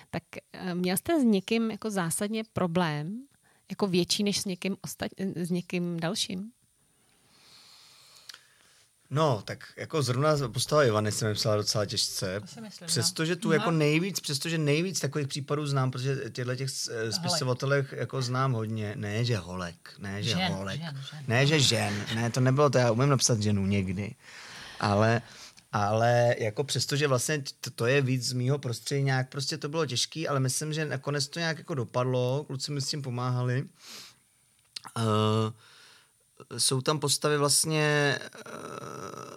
Tak 0.10 0.24
eh, 0.54 0.76
měl 0.76 0.98
jste 0.98 1.22
s 1.22 1.24
někým 1.24 1.72
jako 1.72 1.90
zásadně 1.90 2.44
problém, 2.54 3.24
jako 3.70 3.88
větší 3.88 4.24
než 4.24 4.42
s 4.42 4.46
někým, 4.46 4.78
ostat, 4.82 5.12
s 5.36 5.52
někým 5.52 6.00
dalším? 6.00 6.52
No, 9.16 9.42
tak 9.46 9.68
jako 9.78 10.02
zrovna 10.02 10.36
postava 10.54 10.84
Ivany 10.84 11.12
se 11.12 11.28
mi 11.28 11.34
psala 11.34 11.56
docela 11.56 11.86
těžce. 11.86 12.40
myslím, 12.40 12.64
no. 12.82 12.88
přestože 12.88 13.36
tu 13.36 13.48
No. 13.48 13.54
jako 13.54 13.72
nejvíc, 13.72 14.20
přestože 14.20 14.58
nejvíc 14.58 15.00
takových 15.00 15.28
případů 15.28 15.68
znám, 15.68 15.92
protože 15.92 16.16
těchto 16.32 16.56
těch 16.56 16.70
eh, 16.92 17.12
spisovatelech 17.12 17.94
jako 17.98 18.22
znám 18.22 18.54
hodně. 18.54 18.94
Ne, 18.96 19.26
že 19.26 19.38
holek, 19.38 19.94
ne, 20.00 20.24
že 20.24 20.30
Žen, 20.30 20.52
holek. 20.52 20.80
žen, 20.82 21.02
žen. 21.12 21.24
Ne, 21.28 21.48
že 21.48 21.60
žen. 21.60 22.06
Ne, 22.16 22.30
to 22.30 22.40
nebylo 22.40 22.70
to, 22.70 22.78
já 22.78 22.92
umím 22.92 23.10
napsat 23.10 23.40
ženu 23.42 23.66
někdy. 23.66 24.16
Ale, 24.80 25.22
ale 25.72 26.36
jako 26.40 26.64
přesto, 26.64 26.96
že 26.96 27.08
vlastně 27.08 27.44
to, 27.62 27.70
to 27.70 27.86
je 27.86 28.02
víc 28.02 28.24
z 28.28 28.34
mýho 28.34 28.58
prostředí, 28.60 29.04
nějak 29.04 29.30
prostě 29.30 29.58
to 29.58 29.70
bylo 29.70 29.86
těžký, 29.86 30.28
ale 30.28 30.40
myslím, 30.40 30.74
že 30.74 30.86
nakonec 30.86 31.28
to 31.28 31.40
nějak 31.40 31.58
jako 31.58 31.74
dopadlo, 31.74 32.44
kluci 32.48 32.72
mi 32.72 32.82
s 32.82 32.88
tím 32.90 33.02
pomáhali. 33.02 33.64
Uh, 34.98 35.04
jsou 36.58 36.82
tam 36.82 37.00
postavy 37.00 37.38
vlastně 37.38 38.20
uh, 38.46 39.36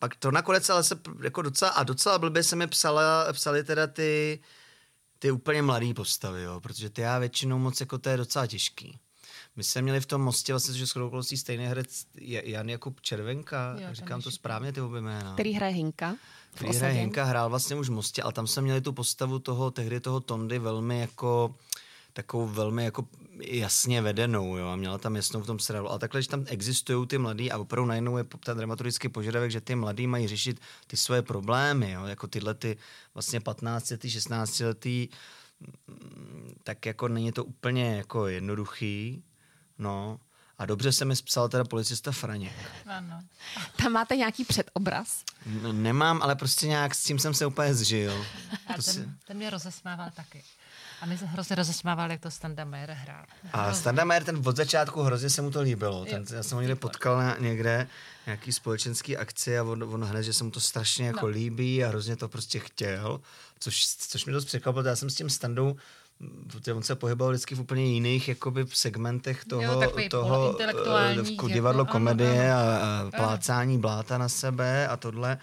pak 0.00 0.16
to 0.16 0.30
nakonec 0.30 0.70
ale 0.70 0.82
se 0.82 1.00
jako 1.22 1.42
docela, 1.42 1.70
a 1.70 1.82
docela 1.82 2.18
blbě 2.18 2.42
se 2.42 2.56
mi 2.56 2.66
psala, 2.66 3.32
psali 3.32 3.64
teda 3.64 3.86
ty, 3.86 4.40
ty 5.18 5.30
úplně 5.30 5.62
mladé 5.62 5.94
postavy, 5.94 6.42
jo, 6.42 6.60
protože 6.60 6.90
ty 6.90 7.02
já 7.02 7.18
většinou 7.18 7.58
moc, 7.58 7.80
jako 7.80 7.98
to 7.98 8.08
je 8.08 8.16
docela 8.16 8.46
těžký. 8.46 8.98
My 9.56 9.64
jsme 9.64 9.82
měli 9.82 10.00
v 10.00 10.06
tom 10.06 10.22
mostě 10.22 10.52
vlastně, 10.52 10.74
že 10.74 10.86
shodou 10.86 11.06
okolností 11.06 11.36
stejný 11.36 11.66
herec 11.66 12.06
Jan 12.20 12.68
Jakub 12.68 13.00
Červenka, 13.00 13.76
Jo, 13.78 13.88
říkám 13.92 14.22
to 14.22 14.30
správně, 14.30 14.72
ty 14.72 14.80
obě 14.80 15.00
jména. 15.00 15.34
Který 15.34 15.52
hraje 15.52 15.72
Hinka? 15.74 16.16
Který 16.54 16.76
hraje? 16.76 16.94
Henka 16.94 17.24
hrál 17.24 17.50
vlastně 17.50 17.76
už 17.76 17.88
v 17.88 17.92
Mostě, 17.92 18.22
ale 18.22 18.32
tam 18.32 18.46
jsme 18.46 18.62
měli 18.62 18.80
tu 18.80 18.92
postavu 18.92 19.38
toho, 19.38 19.70
tehdy 19.70 20.00
toho 20.00 20.20
Tondy 20.20 20.58
velmi 20.58 21.00
jako 21.00 21.54
takovou 22.12 22.46
velmi 22.46 22.84
jako 22.84 23.08
jasně 23.46 24.02
vedenou, 24.02 24.56
jo, 24.56 24.68
a 24.68 24.76
měla 24.76 24.98
tam 24.98 25.16
jasnou 25.16 25.40
v 25.40 25.46
tom 25.46 25.58
seriálu. 25.58 25.90
Ale 25.90 25.98
takhle, 25.98 26.22
že 26.22 26.28
tam 26.28 26.44
existují 26.48 27.06
ty 27.06 27.18
mladí 27.18 27.52
a 27.52 27.58
opravdu 27.58 27.88
najednou 27.88 28.18
je 28.18 28.24
ten 28.24 28.56
dramaturgický 28.56 29.08
požadavek, 29.08 29.50
že 29.50 29.60
ty 29.60 29.74
mladí 29.74 30.06
mají 30.06 30.28
řešit 30.28 30.60
ty 30.86 30.96
svoje 30.96 31.22
problémy, 31.22 31.90
jo, 31.90 32.04
jako 32.04 32.26
tyhle 32.26 32.54
ty 32.54 32.76
vlastně 33.14 33.40
15 33.40 33.90
letý, 33.90 34.10
16 34.10 34.60
letý 34.60 35.08
tak 36.64 36.86
jako 36.86 37.08
není 37.08 37.32
to 37.32 37.44
úplně 37.44 37.96
jako 37.96 38.26
jednoduchý, 38.26 39.24
no. 39.78 40.20
A 40.58 40.66
dobře 40.66 40.92
se 40.92 41.04
mi 41.04 41.14
psal 41.14 41.48
teda 41.48 41.64
policista 41.64 42.12
Franěk. 42.12 42.52
Ano. 42.86 43.20
Tam 43.76 43.92
máte 43.92 44.16
nějaký 44.16 44.44
předobraz? 44.44 45.24
No, 45.46 45.72
nemám, 45.72 46.22
ale 46.22 46.36
prostě 46.36 46.66
nějak 46.66 46.94
s 46.94 47.04
tím 47.04 47.18
jsem 47.18 47.34
se 47.34 47.46
úplně 47.46 47.74
zžil. 47.74 48.26
A 48.66 48.74
To 48.74 48.82
si... 48.82 48.94
ten, 49.00 49.16
ten 49.26 49.36
mě 49.36 49.50
rozesmával 49.50 50.10
taky. 50.14 50.42
A 51.00 51.06
my 51.06 51.18
se 51.18 51.26
hrozně 51.26 51.56
rozesmával, 51.56 52.10
jak 52.10 52.20
to 52.20 52.30
Standa 52.30 52.64
Meyer 52.64 52.90
hrál. 52.90 53.24
A 53.52 53.74
Standa 53.74 54.04
Meyer, 54.04 54.24
ten 54.24 54.42
od 54.44 54.56
začátku 54.56 55.02
hrozně 55.02 55.30
se 55.30 55.42
mu 55.42 55.50
to 55.50 55.60
líbilo. 55.60 56.04
Ten, 56.04 56.24
já 56.32 56.42
jsem 56.42 56.56
ho 56.56 56.62
někde 56.62 56.76
potkal 56.76 57.18
na, 57.18 57.36
někde, 57.38 57.86
nějaký 58.26 58.52
společenský 58.52 59.16
akci 59.16 59.58
a 59.58 59.62
on, 59.62 59.82
on 59.82 60.04
hned, 60.04 60.22
že 60.22 60.32
se 60.32 60.44
mu 60.44 60.50
to 60.50 60.60
strašně 60.60 61.06
jako 61.06 61.26
No. 61.26 61.32
líbí 61.32 61.84
a 61.84 61.88
hrozně 61.88 62.16
to 62.16 62.28
prostě 62.28 62.58
chtěl, 62.58 63.20
což, 63.58 63.86
což 63.86 64.24
mě 64.24 64.34
dost 64.34 64.44
překvapilo. 64.44 64.84
Já 64.84 64.96
jsem 64.96 65.10
s 65.10 65.14
tím 65.14 65.30
Standou 65.30 65.76
protože 66.48 66.72
on 66.72 66.82
se 66.82 66.94
pohyboval 66.94 67.32
vždycky 67.32 67.54
v 67.54 67.60
úplně 67.60 67.84
jiných 67.84 68.28
jakoby 68.28 68.66
segmentech 68.72 69.44
toho, 69.44 69.80
takový 69.80 70.08
toho 70.08 70.52
v 70.52 71.30
jako, 71.30 71.48
divadlo 71.48 71.82
ano, 71.82 71.92
komedie 71.92 72.52
ano. 72.52 72.62
a, 72.62 73.00
a 73.00 73.10
plácání 73.16 73.78
bláta 73.78 74.18
na 74.18 74.28
sebe 74.28 74.88
a 74.88 74.96
tohle. 74.96 75.38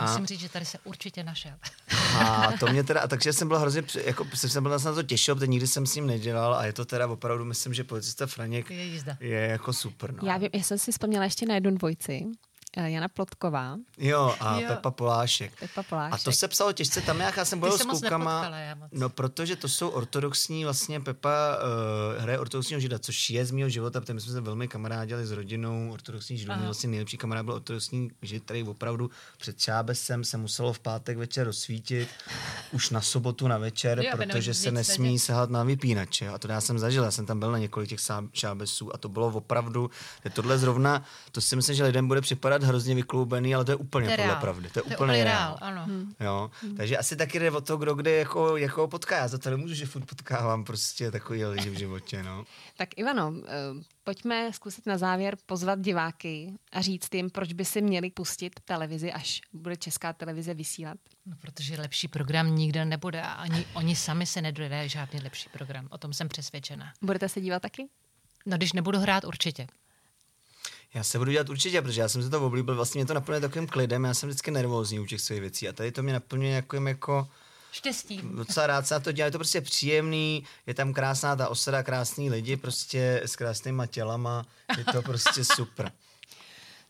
A, 0.00 0.10
Musím 0.10 0.26
říct, 0.26 0.40
že 0.40 0.48
tady 0.48 0.64
se 0.64 0.78
určitě 0.84 1.24
našel. 1.24 1.52
a 2.18 2.52
to 2.60 2.66
mě 2.66 2.84
teda, 2.84 3.06
takže 3.06 3.32
jsem 3.32 3.48
byl 3.48 3.58
hrozně, 3.58 3.82
jako 4.04 4.26
jsem 4.34 4.62
byl 4.62 4.78
na 4.78 4.94
to 4.94 5.02
těšil, 5.02 5.34
protože 5.34 5.46
nikdy 5.46 5.66
jsem 5.66 5.86
s 5.86 5.94
ním 5.94 6.06
nedělal 6.06 6.54
a 6.54 6.66
je 6.66 6.72
to 6.72 6.84
teda 6.84 7.06
opravdu, 7.06 7.44
myslím, 7.44 7.74
že 7.74 7.84
policista 7.84 8.26
Franěk 8.26 8.70
Je 8.70 8.84
jízda. 8.84 9.16
je 9.20 9.40
jako 9.40 9.72
super. 9.72 10.14
No. 10.14 10.28
Já, 10.28 10.36
vím, 10.36 10.48
já 10.52 10.62
jsem 10.62 10.78
si 10.78 10.92
vzpomněla 10.92 11.24
ještě 11.24 11.46
na 11.46 11.54
jednu 11.54 11.70
dvojici. 11.70 12.26
Eh, 12.76 12.90
Jana 12.90 13.08
Plotková, 13.08 13.76
Jo, 13.98 14.34
a 14.40 14.58
Jo. 14.60 14.68
Pepa 14.68 14.90
Polášek. 14.90 15.52
Pepa 15.60 15.80
A 15.80 15.84
Polášek. 15.84 16.24
to 16.24 16.32
se 16.32 16.48
psalo 16.48 16.72
těžce, 16.72 17.00
tam 17.00 17.20
jak 17.20 17.36
já 17.36 17.44
jsem 17.44 17.60
byl 17.60 17.78
se 17.78 17.84
s 17.84 17.86
klukama, 17.86 18.50
no 18.92 19.08
protože 19.08 19.56
to 19.56 19.68
jsou 19.68 19.88
ortodoxní, 19.88 20.64
vlastně 20.64 21.00
Pepa 21.00 21.30
uh, 22.16 22.22
hraje 22.22 22.38
ortodoxního 22.38 22.80
žida, 22.80 22.98
což 22.98 23.30
je 23.30 23.46
z 23.46 23.50
mého 23.50 23.68
života, 23.68 24.00
protože 24.00 24.14
my 24.14 24.20
jsme 24.20 24.32
se 24.32 24.40
velmi 24.40 24.68
kamarádili 24.68 25.26
s 25.26 25.30
rodinou 25.32 25.92
ortodoxních 25.92 26.38
židů, 26.38 26.52
můj 26.56 26.64
vlastně 26.64 26.88
nejlepší 26.88 27.16
kamarád 27.16 27.44
byl 27.44 27.54
ortodoxní 27.54 28.10
žid, 28.22 28.44
který 28.44 28.62
opravdu 28.62 29.10
před 29.38 29.60
Šábesem 29.60 30.24
se 30.24 30.36
muselo 30.36 30.72
v 30.72 30.78
pátek 30.78 31.18
večer 31.18 31.46
rozsvítit, 31.46 32.08
už 32.72 32.90
na 32.90 33.00
sobotu 33.00 33.48
na 33.48 33.58
večer, 33.58 33.98
Jo, 34.04 34.12
protože 34.16 34.54
se 34.54 34.70
nesmí 34.70 35.08
vědět. 35.08 35.18
sahat 35.24 35.50
na 35.50 35.62
vypínače. 35.64 36.28
A 36.28 36.38
to 36.38 36.48
já 36.52 36.60
jsem 36.60 36.78
zažil, 36.78 37.04
já 37.04 37.10
jsem 37.10 37.26
tam 37.26 37.38
byl 37.40 37.52
na 37.52 37.58
několik 37.58 37.88
těch 37.88 38.00
šábesů 38.32 38.94
a 38.94 38.98
to 38.98 39.08
bylo 39.08 39.26
opravdu, 39.26 39.90
že 40.24 40.30
tohle 40.30 40.58
zrovna, 40.58 41.04
to 41.32 41.40
si 41.40 41.56
myslím, 41.56 41.76
že 41.76 41.84
lidem 41.84 42.08
bude 42.08 42.20
připadat 42.20 42.59
hrozně 42.62 42.94
vykloubený, 42.94 43.54
ale 43.54 43.64
to 43.64 43.72
je 43.72 43.76
úplně 43.76 44.06
To 44.06 44.10
je 44.10 44.16
podle 44.16 44.26
reál. 44.28 44.40
pravdy. 44.40 44.68
To 44.70 44.78
je 44.78 44.82
To 44.82 44.90
je 44.90 44.96
úplně 44.96 45.24
reál. 45.24 45.24
reál, 45.24 45.58
ano. 45.60 45.84
Hmm. 45.84 46.14
Jo, 46.20 46.50
takže 46.76 46.98
asi 46.98 47.16
taky 47.16 47.38
jde 47.38 47.50
o 47.50 47.60
to, 47.60 47.76
kdo 47.76 47.94
kde 47.94 48.10
jako, 48.10 48.56
jako 48.56 48.88
potká. 48.88 49.16
Já 49.16 49.28
za 49.28 49.38
to 49.38 49.50
nemůžu, 49.50 49.74
že 49.74 49.86
furt 49.86 50.04
potkávám 50.06 50.64
prostě 50.64 51.10
takový 51.10 51.44
lidi 51.44 51.70
v 51.70 51.78
životě, 51.78 52.22
no. 52.22 52.44
Tak 52.76 52.88
Ivano, 52.98 53.32
eh, 53.44 53.50
pojďme 54.04 54.52
zkusit 54.52 54.86
na 54.86 54.98
závěr 54.98 55.36
pozvat 55.46 55.80
diváky 55.80 56.54
a 56.72 56.80
říct 56.80 57.14
jim, 57.14 57.30
proč 57.30 57.52
by 57.52 57.64
si 57.64 57.82
měli 57.82 58.10
pustit 58.10 58.60
televizi, 58.64 59.12
až 59.12 59.40
bude 59.52 59.76
česká 59.76 60.12
televize 60.12 60.54
vysílat. 60.54 60.96
No, 61.26 61.36
protože 61.40 61.76
lepší 61.80 62.08
program 62.08 62.54
nikde 62.54 62.84
nebude 62.84 63.22
a 63.22 63.28
ani 63.32 63.66
oni 63.74 63.96
sami 63.96 64.26
se 64.26 64.42
nedodají 64.42 64.88
žádný 64.88 65.20
lepší 65.20 65.48
program. 65.48 65.86
O 65.90 65.98
tom 65.98 66.12
jsem 66.12 66.28
přesvědčená. 66.28 66.92
Budete 67.02 67.28
se 67.28 67.40
dívat 67.40 67.62
taky? 67.62 67.88
No, 68.46 68.56
když 68.56 68.72
nebudu 68.72 68.98
hrát, 68.98 69.24
určitě. 69.24 69.66
Já 70.94 71.04
se 71.04 71.18
budu 71.18 71.30
dělat 71.32 71.48
určitě, 71.48 71.82
protože 71.82 72.00
já 72.00 72.08
jsem 72.08 72.22
se 72.22 72.30
to 72.30 72.46
oblíbil, 72.46 72.74
vlastně 72.76 72.98
mě 72.98 73.06
to 73.06 73.14
naplňuje 73.14 73.40
takovým 73.40 73.66
klidem, 73.66 74.04
já 74.04 74.14
jsem 74.14 74.28
vždycky 74.28 74.50
nervózní 74.50 75.00
u 75.00 75.06
těch 75.06 75.20
svých 75.20 75.40
věcí 75.40 75.68
a 75.68 75.72
tady 75.72 75.92
to 75.92 76.02
mě 76.02 76.12
naplňuje 76.12 76.52
jako, 76.52 76.76
jako 76.76 77.28
Štěstí. 77.72 78.20
docela 78.34 78.66
rád 78.66 78.86
se 78.86 78.94
na 78.94 79.00
to 79.00 79.12
dělá, 79.12 79.24
je 79.24 79.30
to 79.30 79.38
prostě 79.38 79.60
příjemný, 79.60 80.44
je 80.66 80.74
tam 80.74 80.92
krásná 80.92 81.36
ta 81.36 81.48
osada, 81.48 81.82
krásný 81.82 82.30
lidi 82.30 82.56
prostě 82.56 83.20
s 83.24 83.36
krásnýma 83.36 83.86
tělama, 83.86 84.46
je 84.78 84.84
to 84.84 85.02
prostě 85.02 85.44
super. 85.54 85.92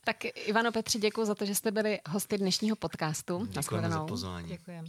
Tak 0.05 0.25
Ivano 0.25 0.73
Petři, 0.73 0.99
děkuji 0.99 1.25
za 1.25 1.35
to, 1.35 1.45
že 1.45 1.55
jste 1.55 1.71
byli 1.71 1.99
hosty 2.09 2.39
dnešního 2.39 2.77
podcastu. 2.77 3.47
Děkujeme 3.51 3.91
za 3.91 4.05
pozvání. 4.05 4.49
Děkujeme. 4.49 4.89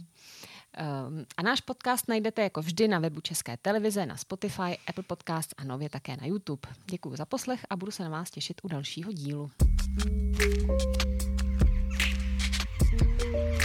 Ehm, 0.74 1.24
a 1.36 1.42
náš 1.42 1.60
podcast 1.60 2.08
najdete 2.08 2.42
jako 2.42 2.62
vždy 2.62 2.88
na 2.88 2.98
webu 2.98 3.20
České 3.20 3.56
televize, 3.56 4.06
na 4.06 4.16
Spotify, 4.16 4.78
Apple 4.86 5.04
Podcast 5.06 5.54
a 5.56 5.64
nově 5.64 5.88
také 5.88 6.16
na 6.16 6.26
YouTube. 6.26 6.68
Děkuji 6.86 7.16
za 7.16 7.24
poslech 7.24 7.66
a 7.70 7.76
budu 7.76 7.92
se 7.92 8.02
na 8.02 8.10
vás 8.10 8.30
těšit 8.30 8.60
u 8.62 8.68
dalšího 8.68 9.12
dílu. 9.12 9.50
thank 13.22 13.22
you 13.22 13.61